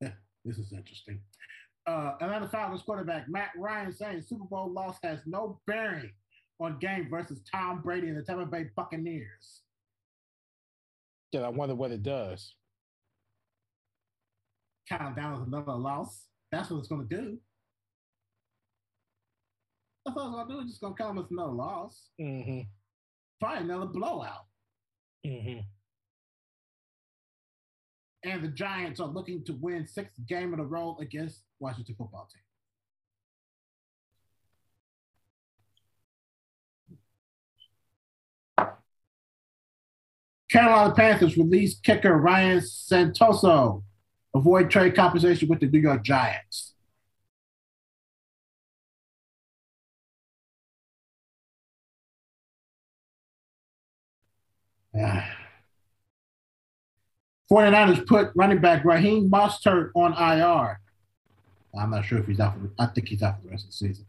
[0.00, 1.20] this is interesting.
[1.86, 6.12] Uh, Atlanta Falcons quarterback Matt Ryan saying Super Bowl loss has no bearing
[6.60, 9.62] on game versus Tom Brady and the Tampa Bay Buccaneers.
[11.32, 12.54] Yeah, I wonder what it does.
[14.88, 16.24] Count down another loss.
[16.50, 17.38] That's what it's going to do.
[20.04, 20.60] That's what it's going to do.
[20.60, 22.08] It's just going to count as another loss.
[22.20, 22.60] Mm-hmm.
[23.40, 24.46] Probably another blowout.
[25.26, 25.60] Mm-hmm.
[28.24, 32.28] And the Giants are looking to win sixth game in a row against Washington football
[32.32, 32.42] team.
[40.50, 43.82] Carolina Panthers released kicker Ryan Santoso.
[44.34, 46.74] Avoid trade compensation with the New York Giants.
[55.00, 55.48] Ah.
[57.50, 60.80] 49ers put running back Raheem Mostert on IR.
[61.78, 63.64] I'm not sure if he's out for the, I think he's out for the rest
[63.64, 64.06] of the season.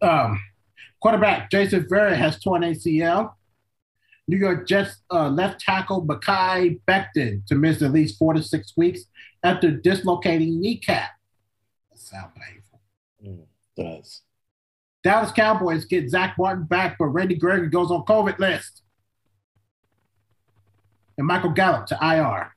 [0.00, 0.40] Um,
[1.00, 3.34] quarterback Jason Verrett has torn ACL.
[4.28, 8.72] New York Jets uh, left tackle Mekhi Becton to miss at least four to six
[8.76, 9.02] weeks
[9.42, 11.10] after dislocating kneecap.
[11.90, 12.80] That sounds painful.
[13.24, 14.22] Mm, does.
[15.02, 18.82] Dallas Cowboys get Zack Martin back, but Randy Gregory goes on COVID list.
[21.18, 22.54] And Michael Gallup to IR.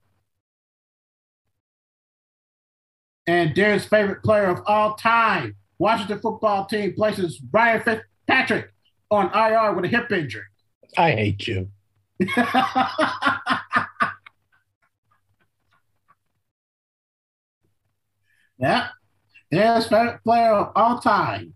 [3.27, 8.71] And Darren's favorite player of all time, Washington football team places Ryan Fitzpatrick
[9.09, 10.43] on IR with a hip injury.
[10.97, 11.69] I hate you.
[18.57, 18.87] yeah.
[19.53, 21.53] Darren's favorite player of all time.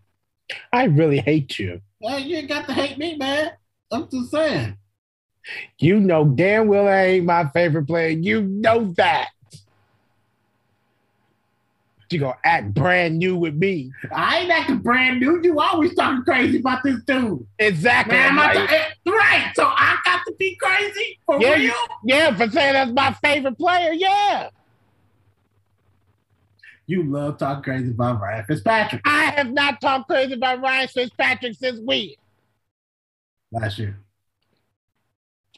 [0.72, 1.82] I really hate you.
[2.02, 3.52] Hey, you ain't got to hate me, man.
[3.92, 4.78] I'm just saying.
[5.80, 8.10] You know damn well I ain't my favorite player.
[8.10, 9.30] You know that.
[12.12, 13.92] You gonna act brand new with me.
[14.12, 15.40] I ain't acting brand new.
[15.44, 17.46] You always talking crazy about this dude.
[17.60, 18.16] Exactly.
[18.16, 19.52] Man, I'm I'm about like, to- eh, right.
[19.56, 21.74] So I got to be crazy for Yeah, real.
[22.04, 23.92] yeah, for saying that's my favorite player.
[23.94, 24.50] Yeah.
[26.88, 31.54] You love talking crazy about Ryan Fitzpatrick I have not talked crazy about Ryan Fitzpatrick
[31.56, 32.18] since we.
[33.52, 34.00] last year.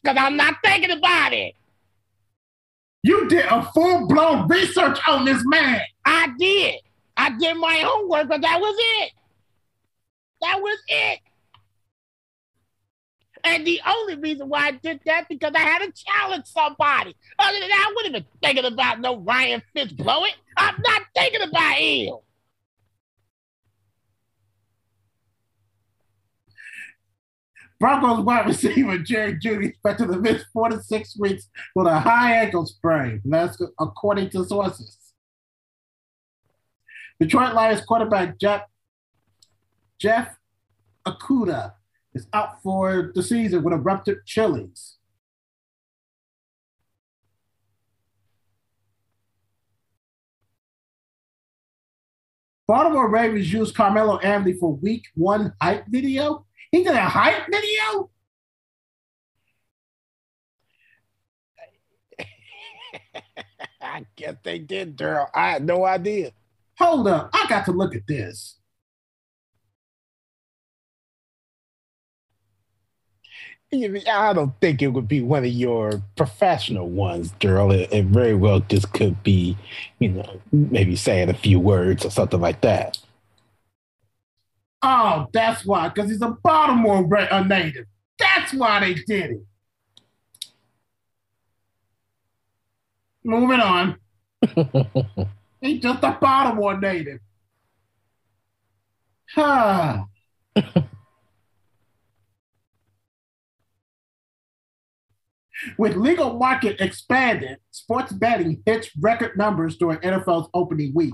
[0.03, 1.53] Because I'm not thinking about it.
[3.03, 5.81] You did a full blown research on this man.
[6.05, 6.75] I did.
[7.17, 9.11] I did my homework, but that was it.
[10.41, 11.19] That was it.
[13.43, 17.15] And the only reason why I did that because I had to challenge somebody.
[17.39, 20.35] Other than that, I wouldn't have been thinking about no Ryan Fitz blow it.
[20.57, 22.15] I'm not thinking about him.
[27.81, 32.35] Broncos wide receiver Jerry Jeudy expected to miss four to six weeks with a high
[32.35, 33.21] ankle sprain.
[33.25, 34.97] That's according to sources.
[37.19, 38.61] Detroit Lions quarterback Jeff
[39.99, 40.37] Jeff
[41.07, 41.73] Okudah
[42.13, 44.97] is out for the season with a ruptured Achilles.
[52.67, 56.45] Baltimore Ravens used Carmelo Anthony for week one hype video.
[56.71, 58.09] He did a hype video?
[63.81, 65.29] I guess they did, Daryl.
[65.33, 66.31] I had no idea.
[66.77, 67.29] Hold up.
[67.33, 68.55] I got to look at this.
[73.73, 77.73] I don't think it would be one of your professional ones, Daryl.
[77.73, 79.57] It, it very well just could be,
[79.99, 82.97] you know, maybe saying a few words or something like that.
[84.83, 85.89] Oh, that's why.
[85.89, 87.85] Because he's a Baltimore ra- a native.
[88.17, 89.45] That's why they did it.
[93.23, 93.97] Moving on.
[95.61, 97.19] He's just a Baltimore native.
[99.35, 100.05] Huh.
[105.77, 111.13] With legal market expanded, sports betting hits record numbers during NFL's opening week.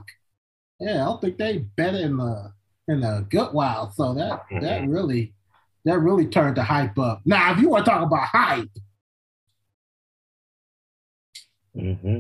[0.80, 2.54] Yeah, I don't think they bet in the
[2.88, 3.92] in a good while.
[3.92, 5.34] So that that really
[5.86, 7.22] that really turned the hype up.
[7.26, 8.70] Now, if you want to talk about hype,
[11.76, 12.20] mm-hmm.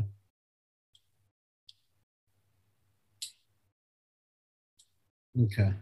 [5.44, 5.74] okay.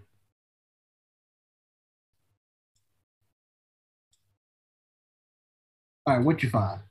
[6.08, 6.82] All right, what you find?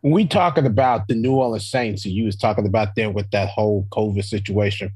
[0.00, 3.30] When we talking about the New Orleans Saints, and you was talking about them with
[3.32, 4.92] that whole COVID situation.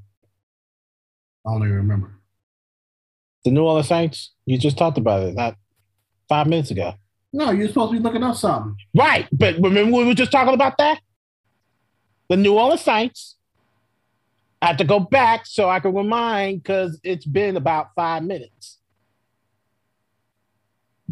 [1.47, 2.15] I don't even remember.
[3.45, 5.57] The New Orleans Saints, you just talked about it not
[6.29, 6.95] five minutes ago.
[7.33, 8.77] No, you're supposed to be looking up something.
[8.95, 9.29] Right.
[9.33, 11.01] But remember we were just talking about that?
[12.29, 13.37] The New Orleans Saints.
[14.63, 18.79] I have to go back so I can remind because it's been about five minutes.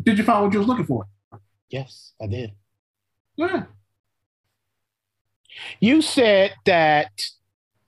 [0.02, 1.06] Did you find what you was looking for?
[1.70, 2.52] Yes, I did.
[3.36, 3.64] Yeah.
[5.80, 7.10] You said that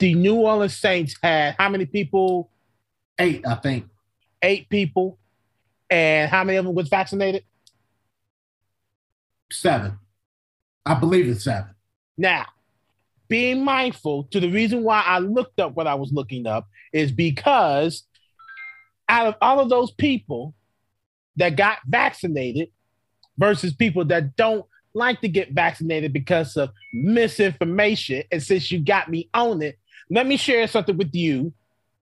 [0.00, 2.50] the New Orleans Saints had how many people?
[3.18, 3.86] Eight, I think.
[4.42, 5.18] Eight people.
[5.88, 7.44] And how many of them was vaccinated?
[9.52, 9.98] Seven.
[10.86, 11.74] I believe it's seven.
[12.16, 12.46] Now,
[13.28, 17.12] being mindful to the reason why I looked up what I was looking up is
[17.12, 18.04] because
[19.08, 20.54] out of all of those people
[21.36, 22.68] that got vaccinated
[23.36, 29.09] versus people that don't like to get vaccinated because of misinformation, and since you got
[29.09, 29.78] me on it,
[30.11, 31.52] let me share something with you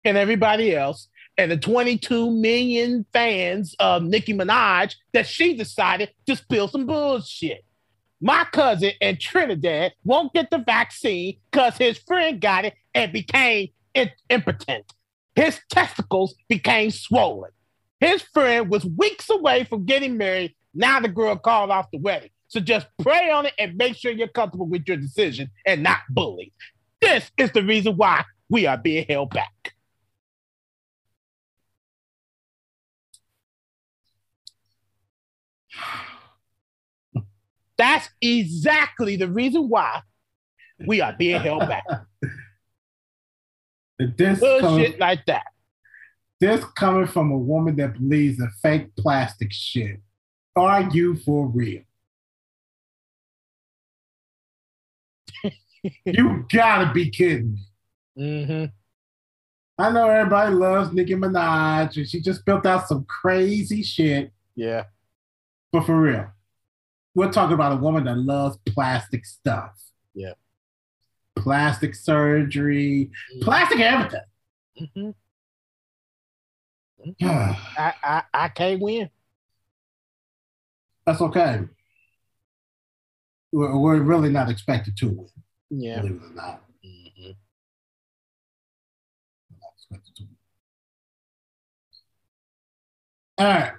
[0.05, 6.35] and everybody else and the 22 million fans of Nicki Minaj that she decided to
[6.35, 7.63] spill some bullshit.
[8.21, 13.69] My cousin in Trinidad won't get the vaccine because his friend got it and became
[14.29, 14.91] impotent.
[15.35, 17.51] His testicles became swollen.
[18.01, 20.55] His friend was weeks away from getting married.
[20.73, 22.31] Now the girl called off the wedding.
[22.49, 25.99] So just pray on it and make sure you're comfortable with your decision and not
[26.09, 26.51] bullied.
[27.01, 29.73] This is the reason why we are being held back.
[37.77, 40.01] That's exactly the reason why
[40.85, 41.83] we are being held back.
[43.99, 45.43] This coming, like that.
[46.39, 49.99] this coming from a woman that believes in fake plastic shit.
[50.55, 51.81] Are you for real?
[56.05, 57.65] You gotta be kidding me.
[58.17, 58.65] Mm-hmm.
[59.81, 64.31] I know everybody loves Nicki Minaj, and she just built out some crazy shit.
[64.55, 64.85] Yeah.
[65.71, 66.27] But for real,
[67.15, 69.71] we're talking about a woman that loves plastic stuff.
[70.13, 70.33] Yeah.
[71.37, 73.11] Plastic surgery,
[73.41, 74.21] plastic everything.
[74.97, 75.13] Mhm.
[77.21, 79.09] I, I I can't win.
[81.05, 81.61] That's okay.
[83.51, 85.29] We're, we're really not expected to win,
[85.69, 86.01] Yeah.
[86.01, 86.63] believe it or not.
[86.83, 87.35] Mhm.
[89.49, 90.37] We're not expected to win.
[93.37, 93.73] All right.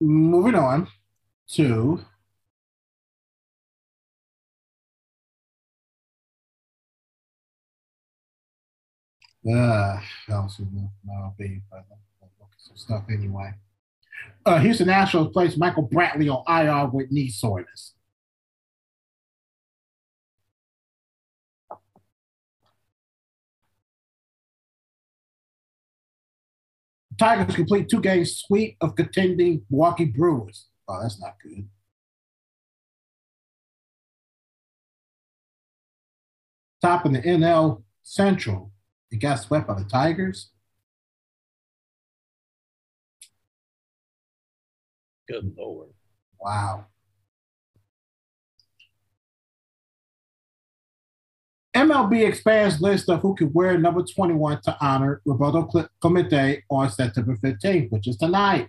[0.00, 0.88] Moving on
[1.52, 2.04] to
[9.52, 10.66] uh, don't see
[11.04, 11.84] no, be, but
[12.58, 13.52] some stuff anyway.
[14.46, 17.94] Uh, Houston Nationals placed Michael Brantley on IR with knee soreness.
[27.18, 30.66] Tigers complete two game sweep of contending Milwaukee Brewers.
[30.86, 31.68] Oh, that's not good.
[36.80, 38.70] Top in the NL Central,
[39.10, 40.50] it got swept by the Tigers.
[45.28, 45.90] Good lord.
[46.40, 46.86] Wow.
[51.78, 56.90] MLB expands list of who could wear number 21 to honor Roberto Cle- Clemente on
[56.90, 58.68] September 15th, which is tonight.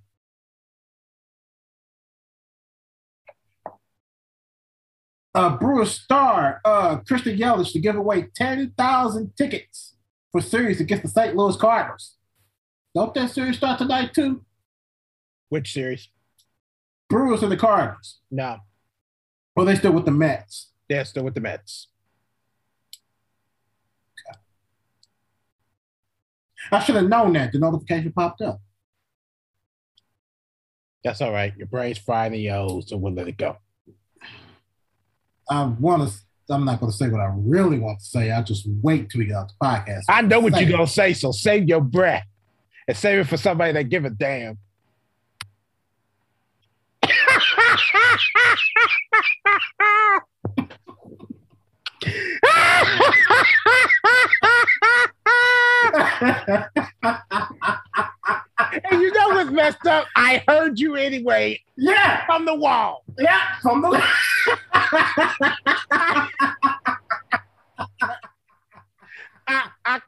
[5.35, 9.95] Uh, Brewers star uh, Christian Yelich to give away 10,000 tickets
[10.31, 11.35] for series against the St.
[11.35, 12.15] Louis Cardinals.
[12.95, 14.43] Don't that series start tonight, too?
[15.49, 16.09] Which series?
[17.09, 18.19] Brewers and the Cardinals.
[18.31, 18.57] No,
[19.55, 20.71] Or they're still with the Mets?
[20.89, 21.87] they're still with the Mets.
[26.71, 27.51] I should have known that.
[27.51, 28.59] The notification popped up.
[31.03, 31.55] That's all right.
[31.57, 33.57] Your brain's fried in your so we'll let it go.
[35.49, 36.15] I want to.
[36.51, 38.31] I'm not going to say what I really want to say.
[38.31, 40.03] I just wait till we get out the podcast.
[40.09, 42.25] I know what you're gonna say, so save your breath
[42.87, 44.57] and save it for somebody that give a damn.
[56.21, 56.65] and
[58.91, 60.05] you know what's messed up?
[60.15, 63.03] I heard you anyway yeah, from the wall.
[63.17, 63.89] yeah, from the.
[69.47, 69.47] I,
[69.85, 70.01] I,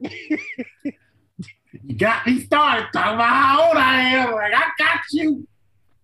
[1.84, 4.34] you got me started talking about how old I am.
[4.34, 5.47] Like I got you.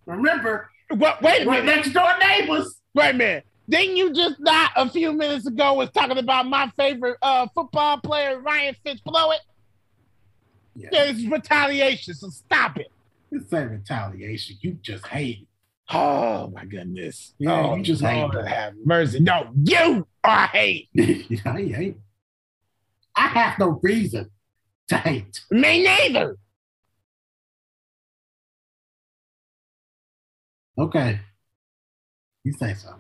[0.05, 1.66] Remember, what, wait a minute.
[1.66, 2.80] next door neighbors.
[2.95, 3.45] Wait a minute.
[3.70, 7.99] Didn't you just not a few minutes ago was talking about my favorite uh, football
[7.99, 9.39] player, Ryan Fitzblowett?
[10.80, 12.91] Yeah, There's retaliation, so stop it.
[13.32, 14.57] this ain't retaliation.
[14.61, 15.47] You just hate it.
[15.89, 17.34] Oh my goodness.
[17.39, 18.47] Yeah, oh, you just hate Lord it.
[18.47, 19.19] have mercy.
[19.19, 20.89] No, you are hate.
[20.93, 21.97] yeah, I hate.
[23.15, 24.30] I have no reason
[24.89, 25.41] to hate.
[25.49, 26.38] Me neither.
[30.78, 31.19] Okay,
[32.43, 32.93] you say so.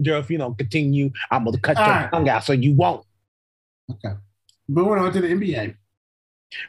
[0.00, 2.10] Joe, if you don't continue, I'm gonna cut All your right.
[2.10, 3.06] tongue out so you won't.
[3.90, 4.14] Okay,
[4.68, 5.76] moving on to the NBA.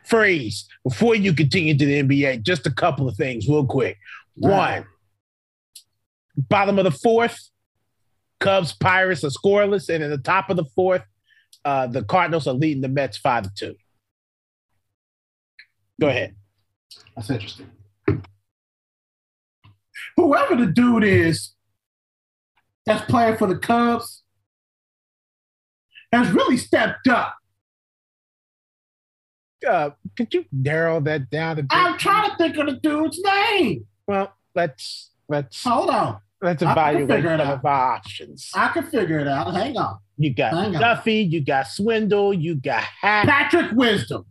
[0.03, 0.67] Freeze.
[0.83, 3.97] Before you continue to the NBA, just a couple of things real quick.
[4.35, 4.85] One,
[6.37, 7.37] bottom of the fourth,
[8.39, 11.03] Cubs Pirates are scoreless, and in the top of the fourth,
[11.63, 13.75] uh, the Cardinals are leading the Mets five to two.
[15.99, 16.35] Go ahead.
[17.15, 17.71] That's interesting.
[20.17, 21.53] Whoever the dude is
[22.85, 24.23] that's playing for the Cubs
[26.11, 27.35] has really stepped up.
[29.65, 31.67] Uh, could you narrow that down a bit?
[31.71, 33.85] I'm trying to think of the dude's name.
[34.07, 36.19] well, let's let's Hold on.
[36.41, 38.51] let's evaluate some of our options.
[38.53, 39.53] I can figure it out.
[39.53, 39.97] Hang on.
[40.17, 40.81] You got Hang on.
[40.81, 43.27] Duffy, you got Swindle, you got Hack.
[43.27, 44.25] Patrick Wisdom.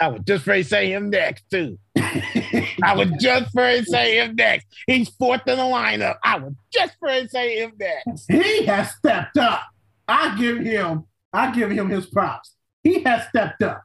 [0.00, 1.78] I would just to say him next too.
[1.98, 4.66] I would just to say him next.
[4.86, 6.16] He's fourth in the lineup.
[6.22, 8.26] I would just to say him next.
[8.30, 9.62] he has stepped up.
[10.06, 12.54] I give him, I give him his props.
[12.82, 13.82] He has stepped up.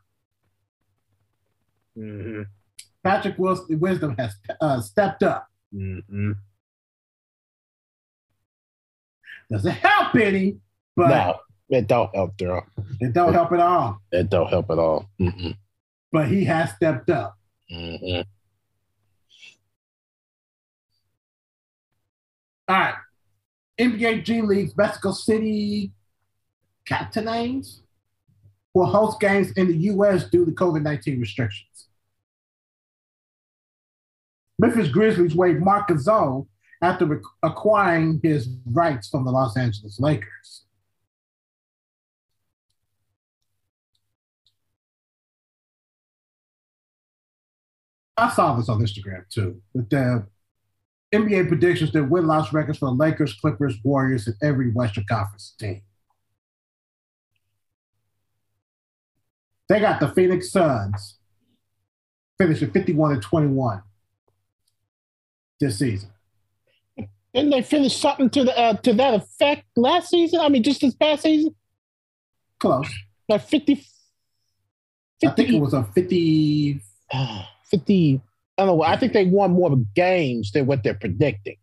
[1.97, 2.43] Mm-hmm.
[3.03, 5.47] Patrick Wis- Wisdom has uh, stepped up.
[5.73, 6.31] Mm-hmm.
[9.51, 10.57] Doesn't help any,
[10.95, 11.39] but No,
[11.69, 12.65] it don't help, girl.
[13.01, 13.99] it don't help at all.
[14.11, 15.09] It don't help at all.
[15.19, 15.57] Mm-mm.
[16.11, 17.35] But he has stepped up.
[17.71, 18.21] Mm-hmm.
[22.69, 22.95] All right.
[23.79, 25.91] NBA G League's Mexico City
[26.85, 27.81] Captains
[28.73, 30.29] will host games in the U.S.
[30.29, 31.87] due to COVID 19 restrictions.
[34.59, 36.47] Memphis Grizzlies waived Marc Gasol
[36.81, 40.65] after acquiring his rights from the Los Angeles Lakers.
[48.15, 49.61] I saw this on Instagram too.
[49.73, 50.27] That the
[51.13, 55.55] NBA predictions that win loss records for the Lakers, Clippers, Warriors, and every Western Conference
[55.59, 55.81] team.
[59.69, 61.17] They got the Phoenix Suns
[62.37, 63.81] finishing 51 and 21
[65.59, 66.09] this season.
[67.33, 70.39] Didn't they finish something to the uh, to that effect last season?
[70.39, 71.55] I mean, just this past season,
[72.59, 72.87] Close.
[73.27, 73.87] like 50, 50
[75.25, 76.81] I think it was a 50.
[77.71, 78.21] 50
[78.57, 78.83] I don't know.
[78.83, 81.57] I think they won more games than what they're predicting.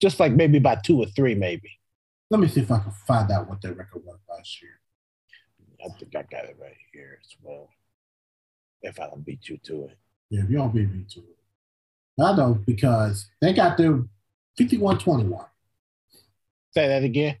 [0.00, 1.80] Just like maybe by two or three, maybe.
[2.30, 4.78] Let me see if I can find out what their record was last year.
[5.86, 7.68] I think I got it right here as well.
[8.82, 9.98] If I don't beat you to it.
[10.30, 12.22] Yeah, if you don't beat me to it.
[12.22, 14.02] I know because they got their
[14.56, 15.44] 51 21.
[16.72, 17.36] Say that again.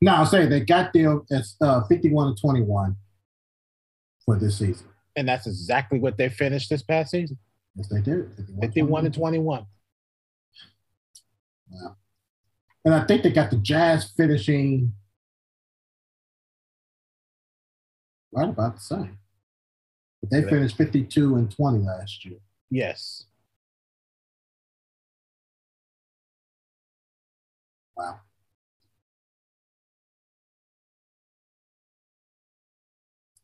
[0.00, 2.96] No, I'm saying they got them as uh, 51 to 21
[4.24, 4.88] for this season.
[5.14, 7.38] And that's exactly what they finished this past season.
[7.76, 8.30] Yes, they did.
[8.60, 9.66] 51 to 21.
[12.84, 14.92] And I think they got the Jazz finishing
[18.32, 19.18] right about the same.
[20.20, 20.48] But they Yeah.
[20.50, 22.38] finished 52 and 20 last year.
[22.70, 23.26] Yes.
[27.96, 28.20] Wow.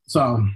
[0.07, 0.49] So,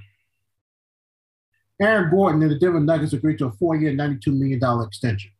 [1.80, 5.32] Aaron Gordon and the Denver Nuggets agreed to a four-year, $92 million extension.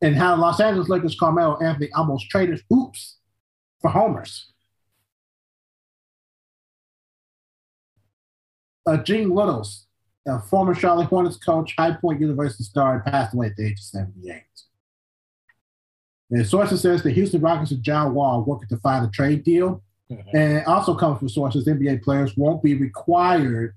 [0.00, 3.17] And how Los Angeles Lakers Carmelo Anthony almost traded hoops
[3.80, 4.52] for homers.
[8.86, 9.86] Uh, Gene Littles,
[10.26, 13.78] a former Charlotte Hornets coach, High Point University star, and passed away at the age
[13.78, 14.42] of 78.
[16.30, 19.44] And sources says the Houston Rockets and John Wall are working to find a trade
[19.44, 19.82] deal.
[20.32, 23.74] And it also comes from sources NBA players won't be required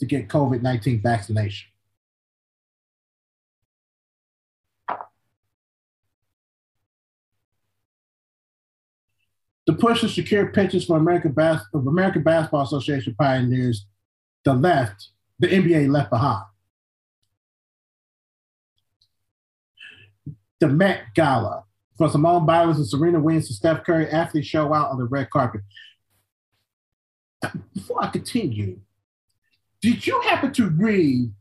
[0.00, 1.71] to get COVID 19 vaccination.
[9.66, 13.86] The push to secure pitches for American, Bas- of American Basketball Association pioneers
[14.44, 16.44] the left, the NBA left behind.
[20.58, 21.64] The Met Gala
[21.96, 25.30] for Simone Biles and Serena Williams and Steph Curry athletes show out on the red
[25.30, 25.60] carpet.
[27.74, 28.80] Before I continue,
[29.80, 31.32] did you happen to read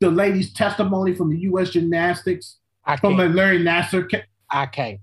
[0.00, 1.70] the lady's testimony from the U.S.
[1.70, 4.10] Gymnastics I from the Larry Nassar?
[4.10, 5.00] ca- I can't.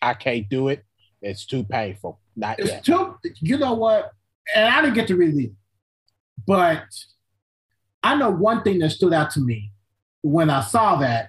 [0.00, 0.84] I can't do it.
[1.20, 2.20] It's too painful.
[2.36, 2.84] Not It's yet.
[2.84, 4.12] too, you know what?
[4.54, 5.50] And I didn't get to read it,
[6.46, 6.84] but
[8.02, 9.72] I know one thing that stood out to me
[10.22, 11.28] when I saw that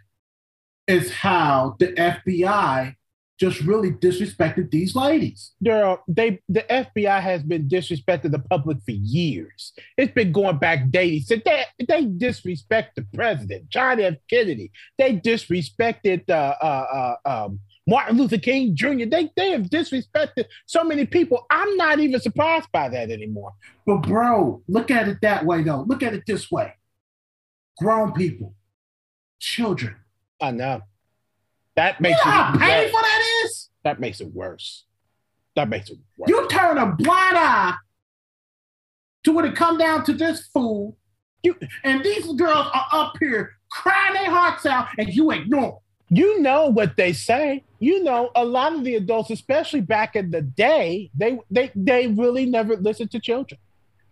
[0.87, 2.95] is how the FBI
[3.39, 5.53] just really disrespected these ladies.
[5.63, 9.73] Girl, they the FBI has been disrespecting the public for years.
[9.97, 11.27] It's been going back days.
[11.27, 14.15] So they they disrespect the president, John F.
[14.29, 14.71] Kennedy.
[14.97, 17.59] They disrespected uh, uh, uh, um,
[17.89, 19.05] Martin Luther King Jr.
[19.09, 21.45] They they have disrespected so many people.
[21.49, 23.51] I'm not even surprised by that anymore.
[23.85, 25.81] But bro, look at it that way though.
[25.87, 26.73] Look at it this way.
[27.79, 28.53] Grown people,
[29.39, 29.95] children.
[30.41, 30.81] I know.
[31.75, 32.61] That You makes know it how worse.
[32.61, 33.69] painful that is?
[33.83, 34.85] That makes it worse.
[35.55, 36.29] That makes it worse.
[36.29, 37.75] You turn a blind eye
[39.23, 40.97] to when it come down to this fool.
[41.43, 45.79] You and these girls are up here crying their hearts out, and you ignore.
[46.09, 47.63] You know what they say.
[47.79, 52.07] You know, a lot of the adults, especially back in the day, they they they
[52.07, 53.59] really never listened to children.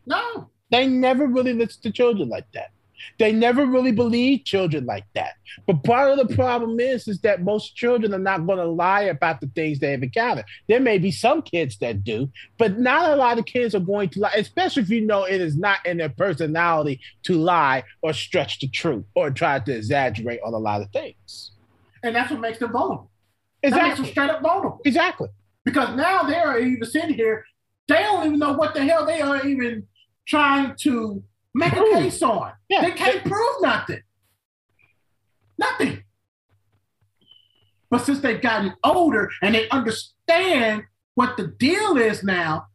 [0.05, 2.71] No, They never really listened to children like that.
[3.19, 5.33] They never really believed children like that.
[5.65, 9.01] But part of the problem is, is that most children are not going to lie
[9.01, 10.45] about the things they've encountered.
[10.67, 14.09] There may be some kids that do, but not a lot of kids are going
[14.09, 18.13] to lie, especially if you know it is not in their personality to lie or
[18.13, 21.51] stretch the truth or try to exaggerate on a lot of things.
[22.07, 23.11] And that's what makes them vulnerable.
[23.63, 24.11] That makes them Exactly.
[24.11, 25.29] straight up vulnerable Exactly.
[25.65, 27.43] because now they are even sitting here.
[27.87, 29.87] They don't even know what the hell they are even
[30.27, 32.51] trying to make a case on.
[32.69, 32.81] Yeah.
[32.81, 34.01] They can't prove nothing.
[35.57, 36.03] Nothing.
[37.89, 40.83] But since they've gotten older and they understand
[41.15, 42.67] what the deal is now,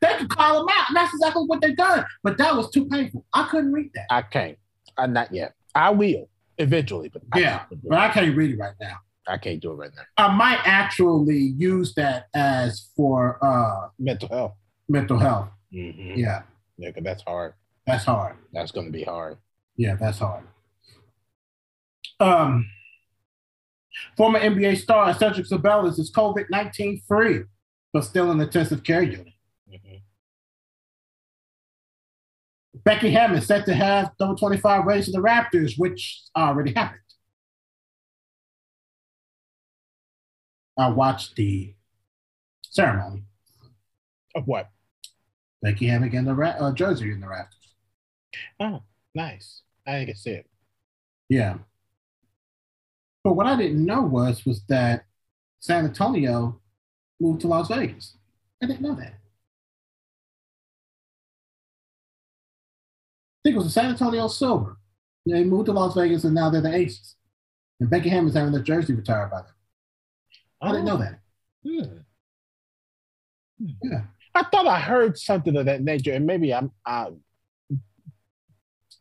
[0.00, 0.88] they can call them out.
[0.88, 2.04] And that's exactly what they've done.
[2.22, 3.24] But that was too painful.
[3.32, 4.06] I couldn't read that.
[4.10, 4.58] I can't.
[4.96, 5.54] Uh, not yet.
[5.74, 7.98] I will eventually, but Yeah, can't but.
[7.98, 8.96] I can't read it right now.
[9.26, 10.02] I can't do it right now.
[10.16, 14.52] I might actually use that as for uh, Mental health.
[14.88, 15.48] mental health.
[15.72, 16.16] Mhm.
[16.16, 16.42] Yeah,
[16.78, 17.54] Yeah, 'cause that's hard.
[17.86, 18.36] that's hard.
[18.52, 19.36] That's going to be hard.
[19.76, 20.44] Yeah, that's hard.
[22.20, 22.66] Um,
[24.16, 27.44] former NBA star Cedric Ceballos is COVID 19 free,
[27.92, 29.32] but still in intensive care unit.
[32.74, 37.00] Becky Hammon set to have number 25 raised to the Raptors, which already happened.
[40.78, 41.74] I watched the
[42.62, 43.24] ceremony.
[44.34, 44.70] Of what?
[45.62, 47.48] Becky Hammon and the Ra- uh, jersey in the Raptors.
[48.60, 48.82] Oh,
[49.14, 49.62] nice.
[49.86, 50.46] I think it's it.
[51.28, 51.58] Yeah.
[53.24, 55.04] But what I didn't know was was that
[55.60, 56.60] San Antonio
[57.20, 58.16] moved to Las Vegas.
[58.62, 59.14] I didn't know that.
[63.48, 64.76] Think it was the San Antonio Silver.
[65.24, 67.14] They moved to Las Vegas and now they're the Aces.
[67.80, 69.54] And Becky Hammon's having their jersey retired by them.
[70.60, 71.20] I didn't know that.
[71.66, 71.96] Hmm.
[73.82, 74.02] Yeah.
[74.34, 77.20] I thought I heard something of that nature, and maybe I'm I'm,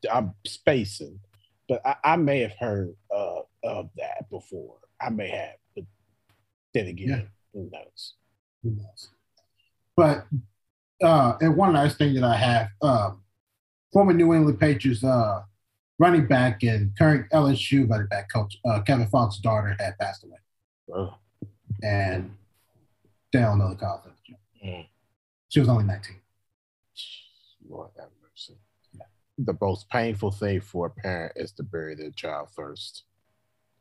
[0.09, 1.19] I'm spacing,
[1.67, 4.77] but I, I may have heard uh, of that before.
[5.01, 5.83] I may have, but
[6.73, 7.21] then again, Yeah.
[7.53, 8.13] who knows?
[8.63, 9.09] Who knows?
[9.97, 10.25] But
[11.03, 13.23] uh, and one last thing that I have, um,
[13.91, 15.41] former New England Patriots uh,
[15.99, 21.09] running back and current LSU running back coach uh, Kevin Faulk's daughter had passed away,
[21.83, 22.35] and
[23.33, 24.65] they don't know the cause of it.
[24.65, 24.87] Mm.
[25.49, 26.15] She was only 19.
[27.69, 28.57] Lord have mercy.
[29.37, 33.03] The most painful thing for a parent is to bury their child first.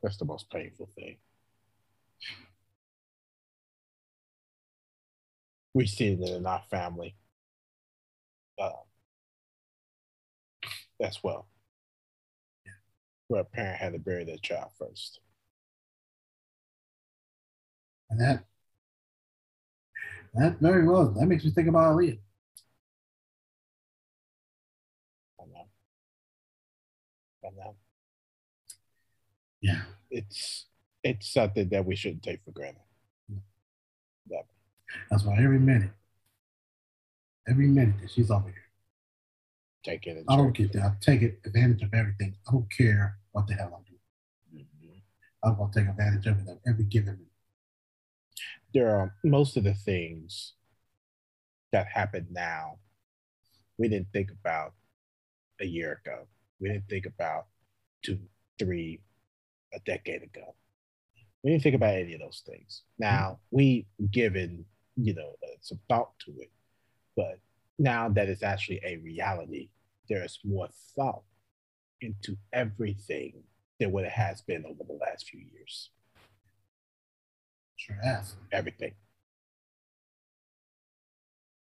[0.03, 1.17] That's the most painful thing.
[5.73, 7.15] We see it in our family.
[8.59, 8.71] Uh,
[11.01, 11.47] as well.
[13.27, 15.19] Where a parent had to bury their child first.
[18.09, 18.45] And that
[20.33, 22.19] that very well that makes me think about Aaliyah.
[25.41, 25.67] I know.
[27.45, 27.75] I know.
[29.61, 29.81] Yeah.
[30.09, 30.67] It's
[31.03, 32.81] it's something that we shouldn't take for granted.
[34.29, 34.43] Never.
[35.09, 35.91] That's why every minute,
[37.47, 38.66] every minute that she's over here,
[39.83, 40.25] Take it.
[40.27, 40.83] I don't get that.
[40.83, 42.35] I take advantage of everything.
[42.47, 44.65] I don't care what the hell I'm doing.
[44.67, 45.01] Mhm.
[45.43, 47.31] I'm gonna take advantage of it at every given minute.
[48.73, 50.53] there are most of the things
[51.71, 52.77] that happen now
[53.77, 54.73] we didn't think about
[55.61, 56.27] a year ago
[56.59, 57.47] we didn't think about
[58.03, 58.19] two
[58.59, 59.01] three
[59.73, 60.53] a decade ago
[61.43, 64.65] we didn't think about any of those things now we given
[64.95, 66.51] you know some thought to it
[67.15, 67.39] but
[67.79, 69.69] now that it's actually a reality
[70.09, 71.23] there's more thought
[72.01, 73.33] into everything
[73.79, 75.89] than what it has been over the last few years
[77.75, 78.35] Sure has.
[78.51, 78.93] everything.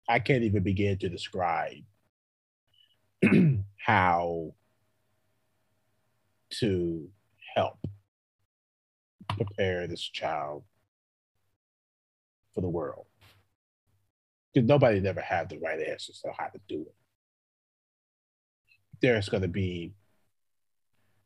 [0.07, 1.77] I can't even begin to describe
[3.77, 4.53] how
[6.59, 7.09] to
[7.55, 7.79] help
[9.29, 10.63] prepare this child
[12.53, 13.05] for the world.
[14.53, 16.95] Because nobody never had the right answers on how to do it.
[19.01, 19.93] There's going to be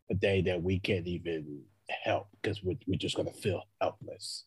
[0.09, 1.63] a day that we can't even
[2.03, 4.45] help because we're, we're just going to feel helpless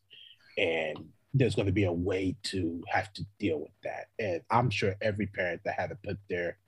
[0.58, 0.96] and
[1.32, 4.08] there's going to be a way to have to deal with that.
[4.18, 6.58] And I'm sure every parent that had to put their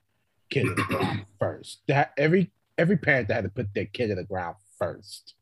[0.50, 4.10] kid in the ground first, that every every parent that had to put their kid
[4.10, 5.34] in the ground first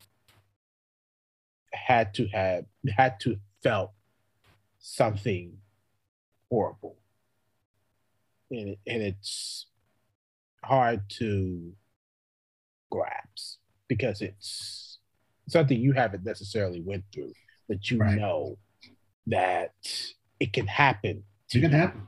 [1.72, 2.64] had to have
[2.96, 3.92] had to felt
[4.78, 5.52] something
[6.50, 6.96] horrible,
[8.50, 9.66] and it, and it's
[10.64, 11.72] hard to
[12.90, 14.98] grasp because it's
[15.48, 17.32] something you haven't necessarily went through
[17.68, 18.18] but you Right.
[18.18, 18.58] know
[19.28, 19.72] that
[20.40, 21.22] it can happen
[21.54, 22.06] It can happen.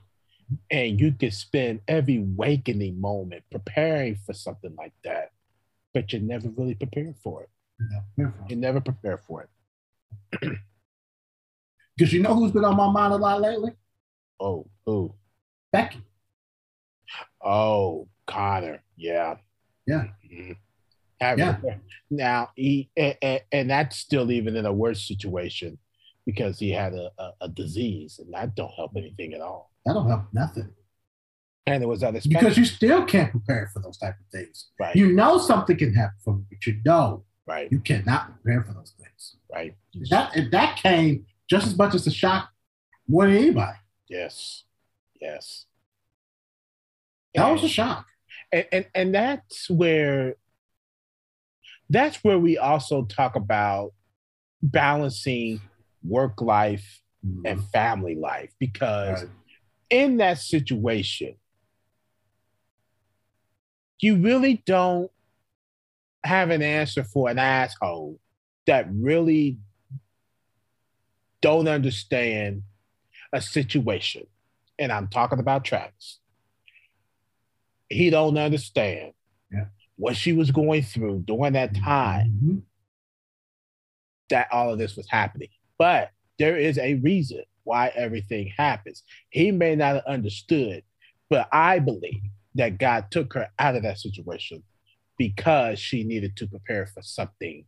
[0.71, 5.31] and you can spend every wakening moment preparing for something like that
[5.95, 7.51] but you're never really prepared for it
[8.49, 9.51] you're never prepare for it
[11.97, 13.73] Because you know who's been on my mind a lot lately?
[14.41, 15.15] Oh oh
[15.73, 16.03] Becky.
[17.43, 19.37] oh connor yeah
[19.87, 20.05] Yeah.
[20.33, 20.57] Mhm.
[21.21, 21.57] Yeah.
[22.11, 25.79] now he and, and, that's still even in a worse situation
[26.27, 29.95] because he had a, a, a disease and that don't help anything at all That
[29.95, 30.71] don't help nothing.
[31.67, 34.71] and it was unexpected Because you still can't prepare for those type of things.
[34.81, 38.65] right You know something can happen from it, but you know right you cannot prepare
[38.65, 39.37] for those things.
[39.53, 39.77] right
[40.11, 42.49] That if that came just as much as a shock
[43.09, 43.77] more than anybody.
[44.13, 44.65] Yes.
[45.21, 45.65] Yes.
[47.35, 48.07] That was a shock.
[48.53, 50.35] and, and and that's where
[51.89, 53.93] that's where we also talk about
[54.63, 55.63] balancing
[56.05, 57.47] work life mm-hmm.
[57.47, 59.31] and family life because Right.
[59.89, 61.37] in that situation,
[63.99, 65.11] you really don't
[66.23, 68.21] have an answer for an asshole
[68.67, 69.57] that really
[71.41, 72.63] don't understand
[73.33, 74.27] a situation.
[74.79, 76.21] And I'm talking about Travis.
[77.89, 79.13] He don't understand
[79.51, 79.67] Yeah.
[79.97, 82.63] what she was going through during that time Mhm.
[84.31, 85.49] that all of this was happening.
[85.79, 89.05] But there is a reason why everything happens.
[89.31, 90.85] He may not have understood,
[91.29, 92.23] but I believe
[92.55, 94.63] that God took her out of that situation
[95.19, 97.65] because she needed to prepare for something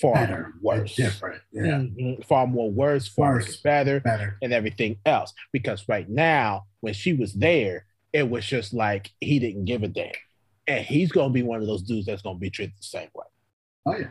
[0.00, 0.96] far Better, worse.
[0.96, 2.24] different, yeah, Mhm.
[2.24, 3.56] Far more worse, far Worse.
[3.58, 4.38] better, better.
[4.42, 5.32] and everything else.
[5.52, 9.88] Because right now, when she was there, it was just like he didn't give a
[9.88, 10.12] damn.
[10.66, 13.26] And he's gonna be one of those dudes that's gonna be treated the same way.
[13.86, 14.08] Oh yeah,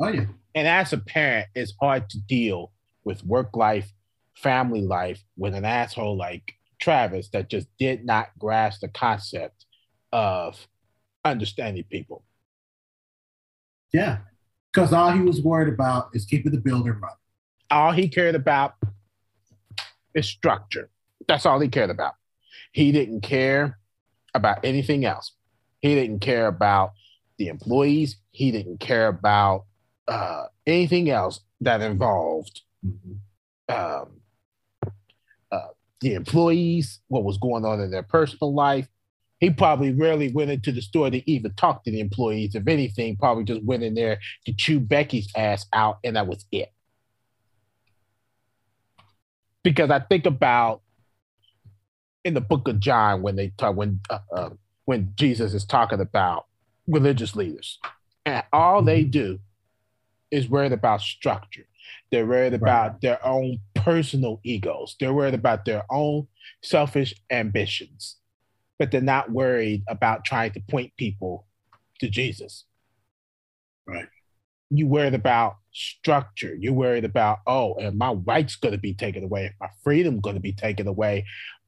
[0.00, 0.26] oh yeah.
[0.54, 2.72] And as a parent, it's hard to deal
[3.04, 3.92] with work life,
[4.34, 9.64] family life with an asshole like Travis that just did not grasp the concept
[10.12, 10.66] of
[11.24, 12.22] understanding people.
[13.92, 14.18] Yeah,
[14.76, 17.16] because all he was worried about is keeping the building running.
[17.70, 18.74] All he cared about
[20.14, 20.90] is structure.
[21.26, 22.12] That's all he cared about.
[22.72, 23.78] He didn't care
[24.34, 25.32] about anything else.
[25.80, 26.92] He didn't care about
[27.38, 28.16] the employees.
[28.32, 29.64] He didn't care about
[30.08, 32.60] uh, anything else that involved
[33.70, 34.20] um,
[35.50, 35.68] uh,
[36.02, 38.88] the employees, what was going on in their personal life.
[39.38, 42.54] He probably rarely went into the store to even talk to the employees.
[42.54, 46.46] If anything, probably just went in there to chew Becky's ass out, and that was
[46.50, 46.72] it.
[49.62, 50.82] Because I think about
[52.24, 54.50] in the book of John when they talk when uh, uh,
[54.84, 56.46] when Jesus is talking about
[56.88, 57.78] religious leaders,
[58.24, 59.38] and all they do
[60.30, 61.66] is worried about structure.
[62.10, 64.96] They're worried about their own personal egos.
[64.98, 66.26] They're worried about their own
[66.62, 68.16] selfish ambitions,
[68.78, 71.46] but they're not worried about trying to point people
[72.00, 72.64] to Jesus.
[73.86, 74.08] Right.
[74.70, 76.54] You worried about structure.
[76.54, 80.36] You're worried about, oh, and my rights going to be taken away, my freedom going
[80.36, 81.24] to be taken away,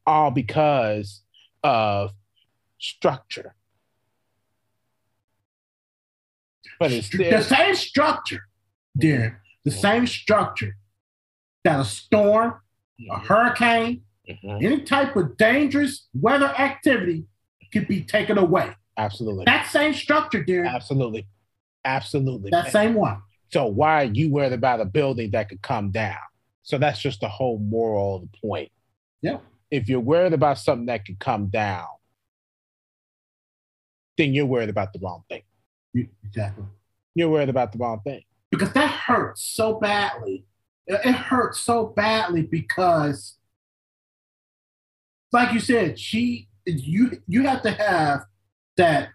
[0.07, 1.23] all because
[1.63, 2.11] of
[2.79, 3.55] structure.
[6.81, 8.43] But it's the same structure,
[9.01, 10.77] Darren, the same structure
[11.65, 12.55] that a storm,
[13.11, 14.63] a hurricane, Mhm.
[14.63, 17.27] any type of dangerous weather activity
[17.73, 18.75] could be taken away.
[18.97, 21.27] absolutely, That same structure, Darren, absolutely,
[21.85, 22.51] absolutely.
[22.51, 23.23] that same one.
[23.53, 26.19] So why are you worried about a building that could come down?
[26.63, 28.71] So that's just the whole moral of the point.
[29.23, 29.39] Yeah.
[29.71, 31.87] If you're worried about something that could come down,
[34.17, 35.43] then you're worried about the wrong thing.
[36.25, 36.65] Exactly.
[37.15, 38.23] You're worried about the wrong thing.
[38.51, 40.45] Because that hurts so badly.
[40.87, 43.37] It hurts so badly because,
[45.33, 48.25] like you said, she you you have to have
[48.77, 49.11] that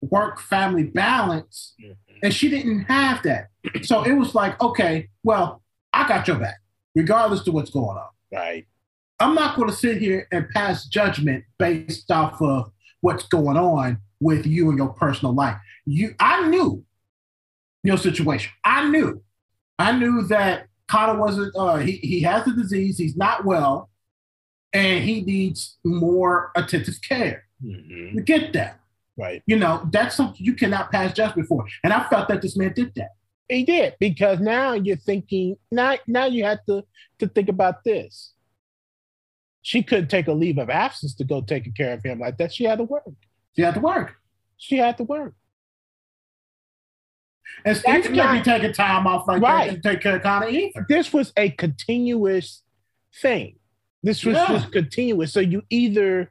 [0.00, 1.74] work family balance
[2.22, 3.48] and she didn't have that.
[3.82, 5.62] So it was like, okay, well,
[5.92, 6.56] I got your back,
[6.94, 8.08] regardless to what's going on.
[8.32, 8.66] Right.
[9.18, 13.98] I'm not going to sit here and pass judgment based off of what's going on
[14.20, 15.56] with you and your personal life.
[15.86, 16.84] You, I knew
[17.82, 18.52] your situation.
[18.64, 19.22] I knew,
[19.78, 21.54] I knew that Connor wasn't.
[21.56, 22.98] Uh, he he has the disease.
[22.98, 23.90] He's not well,
[24.76, 27.44] and he needs more attentive care.
[27.64, 28.14] Mhm.
[28.14, 28.80] You get that?
[29.16, 29.42] Right.
[29.46, 31.66] You know, that's something you cannot pass judgment for.
[31.82, 33.10] And I felt that this man did that.
[33.48, 36.84] He did because now you're thinking now now you have to
[37.20, 38.34] to think about this.
[39.62, 42.52] She couldn't take a leave of absence to go take care of him like that.
[42.52, 43.04] She had to work.
[43.54, 44.16] She had to work.
[44.58, 45.34] She had to work.
[47.64, 49.70] And Steve can't not- be taking time off like Right.
[49.70, 50.84] that to take care of Connor either.
[50.88, 52.62] this was a continuous
[53.22, 53.58] thing.
[54.02, 54.46] This was Yeah.
[54.48, 55.32] just continuous.
[55.32, 56.30] So you either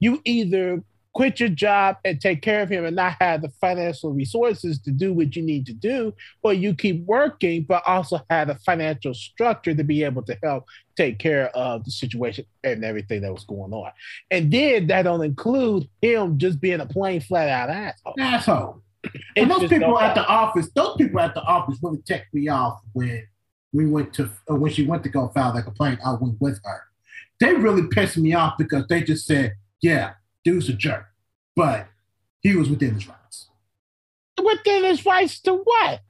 [0.00, 0.82] you either
[1.14, 4.90] quit your job and take care of him and not have the financial resources to
[4.90, 9.12] do what you need to do, or you keep working but also have the financial
[9.12, 10.64] structure to be able to help
[10.96, 13.92] take care of the situation and everything that was going on.
[14.30, 18.14] And then that don't include him just being a plain flat out asshole.
[18.18, 18.82] Asshole.
[19.36, 22.80] And those people at the office, those people at the office really ticked me off
[22.92, 23.24] when
[23.72, 26.00] we went to uh, when she went to go file that complaint.
[26.04, 26.82] I went with her.
[27.40, 30.14] They really pissed me off because they just said, "Yeah,
[30.44, 31.06] dude's a jerk,"
[31.56, 31.88] but
[32.40, 33.48] he was within his rights.
[34.42, 36.00] within his rights to what?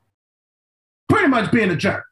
[1.08, 2.04] Pretty much being a jerk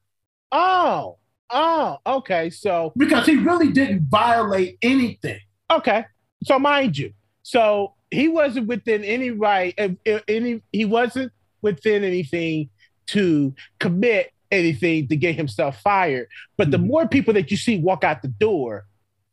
[0.53, 1.19] Oh,
[1.51, 2.51] oh, okay.
[2.51, 5.39] So because he really didn't violate anything.
[5.71, 6.05] Okay.
[6.45, 9.75] So mind you, so he wasn't within any right
[10.29, 11.33] any he wasn't
[11.63, 12.71] within anything
[13.09, 16.29] to commit anything to get himself fired.
[16.57, 16.87] But the Mhm.
[16.87, 18.87] more people that you see walk out the door,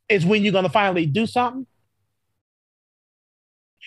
[0.09, 1.68] is when you're going to finally do something.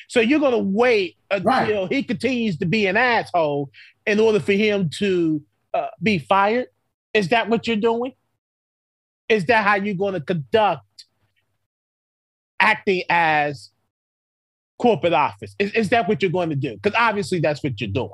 [0.08, 1.92] So you're going to wait until Right.
[1.92, 3.70] he continues to be an asshole
[4.06, 6.66] in order for him to uh, be fired.
[7.14, 8.12] Is that what you're doing?
[9.28, 11.06] Is that how you're going to conduct
[12.58, 13.70] acting as
[14.78, 15.54] corporate office?
[15.58, 16.74] Is, is that what you're going to do?
[16.74, 18.10] Because obviously that's what you're doing.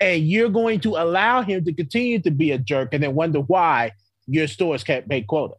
[0.00, 3.40] And you're going to allow him to continue to be a jerk and then wonder
[3.40, 3.92] why
[4.26, 5.54] your stores can't make quota.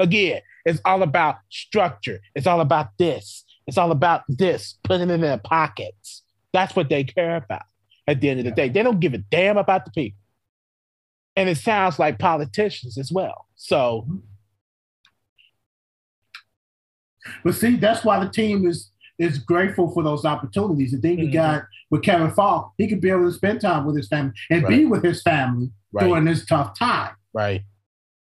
[0.00, 2.20] Again, it's all about structure.
[2.34, 3.44] It's all about this.
[3.66, 6.22] It's all about this, putting it in their pockets.
[6.52, 7.62] That's what they care about
[8.06, 8.68] at the end of the day.
[8.68, 10.18] They don't give a damn about the people.
[11.36, 13.46] And it sounds like politicians as well.
[13.54, 14.06] So
[17.44, 20.92] But see, that's why the team is is grateful for those opportunities.
[20.92, 21.32] The thing you Mhm.
[21.32, 24.66] got with Kevin Faulk, he could be able to spend time with his family and
[24.66, 27.14] be with his family during this tough time.
[27.34, 27.62] right.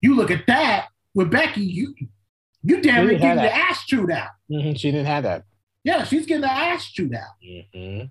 [0.02, 1.94] You look at that with Becky, you
[2.64, 3.70] you damn near getting your that.
[3.72, 4.30] ass chewed out.
[4.52, 5.46] Mhm, She didn't have that.
[5.84, 7.40] Yeah, she's getting her ass chewed out.
[7.44, 8.10] Mhm.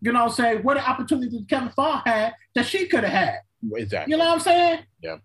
[0.00, 0.62] You know what I'm saying?
[0.62, 3.38] What an opportunity did Kevin Faulk had that she could have had.
[3.76, 4.12] Exactly.
[4.12, 4.80] You know what I'm saying?
[5.02, 5.16] Yeah.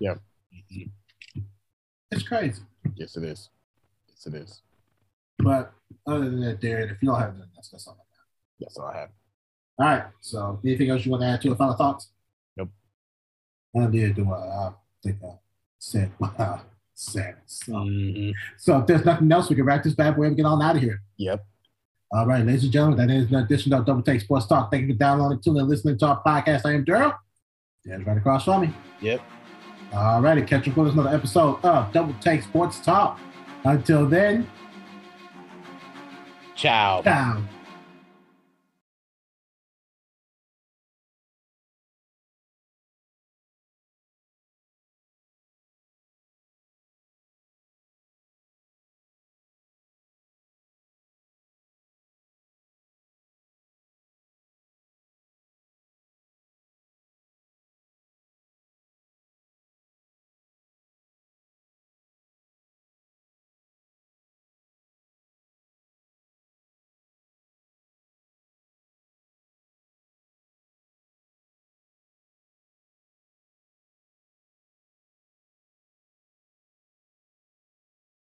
[0.00, 0.14] Yeah.
[0.52, 0.90] Mhm.
[2.10, 2.62] It's crazy.
[2.96, 3.50] Yes, it is.
[4.08, 4.62] Yes, it is.
[5.44, 5.72] But
[6.06, 7.96] other than that, Darren, if you don't have anything, that's, that's all.
[8.60, 9.08] That's all I have.
[9.78, 10.04] All right.
[10.20, 11.58] So anything else you want to add to it?
[11.58, 12.08] Final thoughts?
[12.56, 12.70] Nope.
[13.76, 14.72] I did do I, I
[15.02, 15.34] think I
[15.78, 16.60] said what I
[16.94, 17.36] said.
[17.46, 18.32] So, Mhm.
[18.58, 20.76] so if there's nothing else, we can wrap this bad boy and get on out
[20.76, 21.02] of here.
[21.16, 21.44] Yep.
[22.12, 24.70] All right, ladies and gentlemen, that is an edition of Double Take Sports Talk.
[24.70, 26.62] Thank you for downloading, tuning, and listening to our podcast.
[26.64, 27.16] I am Daryl.
[27.84, 28.74] Dan's right across from me.
[29.00, 29.20] Yep.
[29.92, 33.18] All righty, catch up with us another episode of Double Take Sports Talk.
[33.64, 34.48] Until then,
[36.54, 37.02] Tchau.
[37.02, 37.53] Tchau.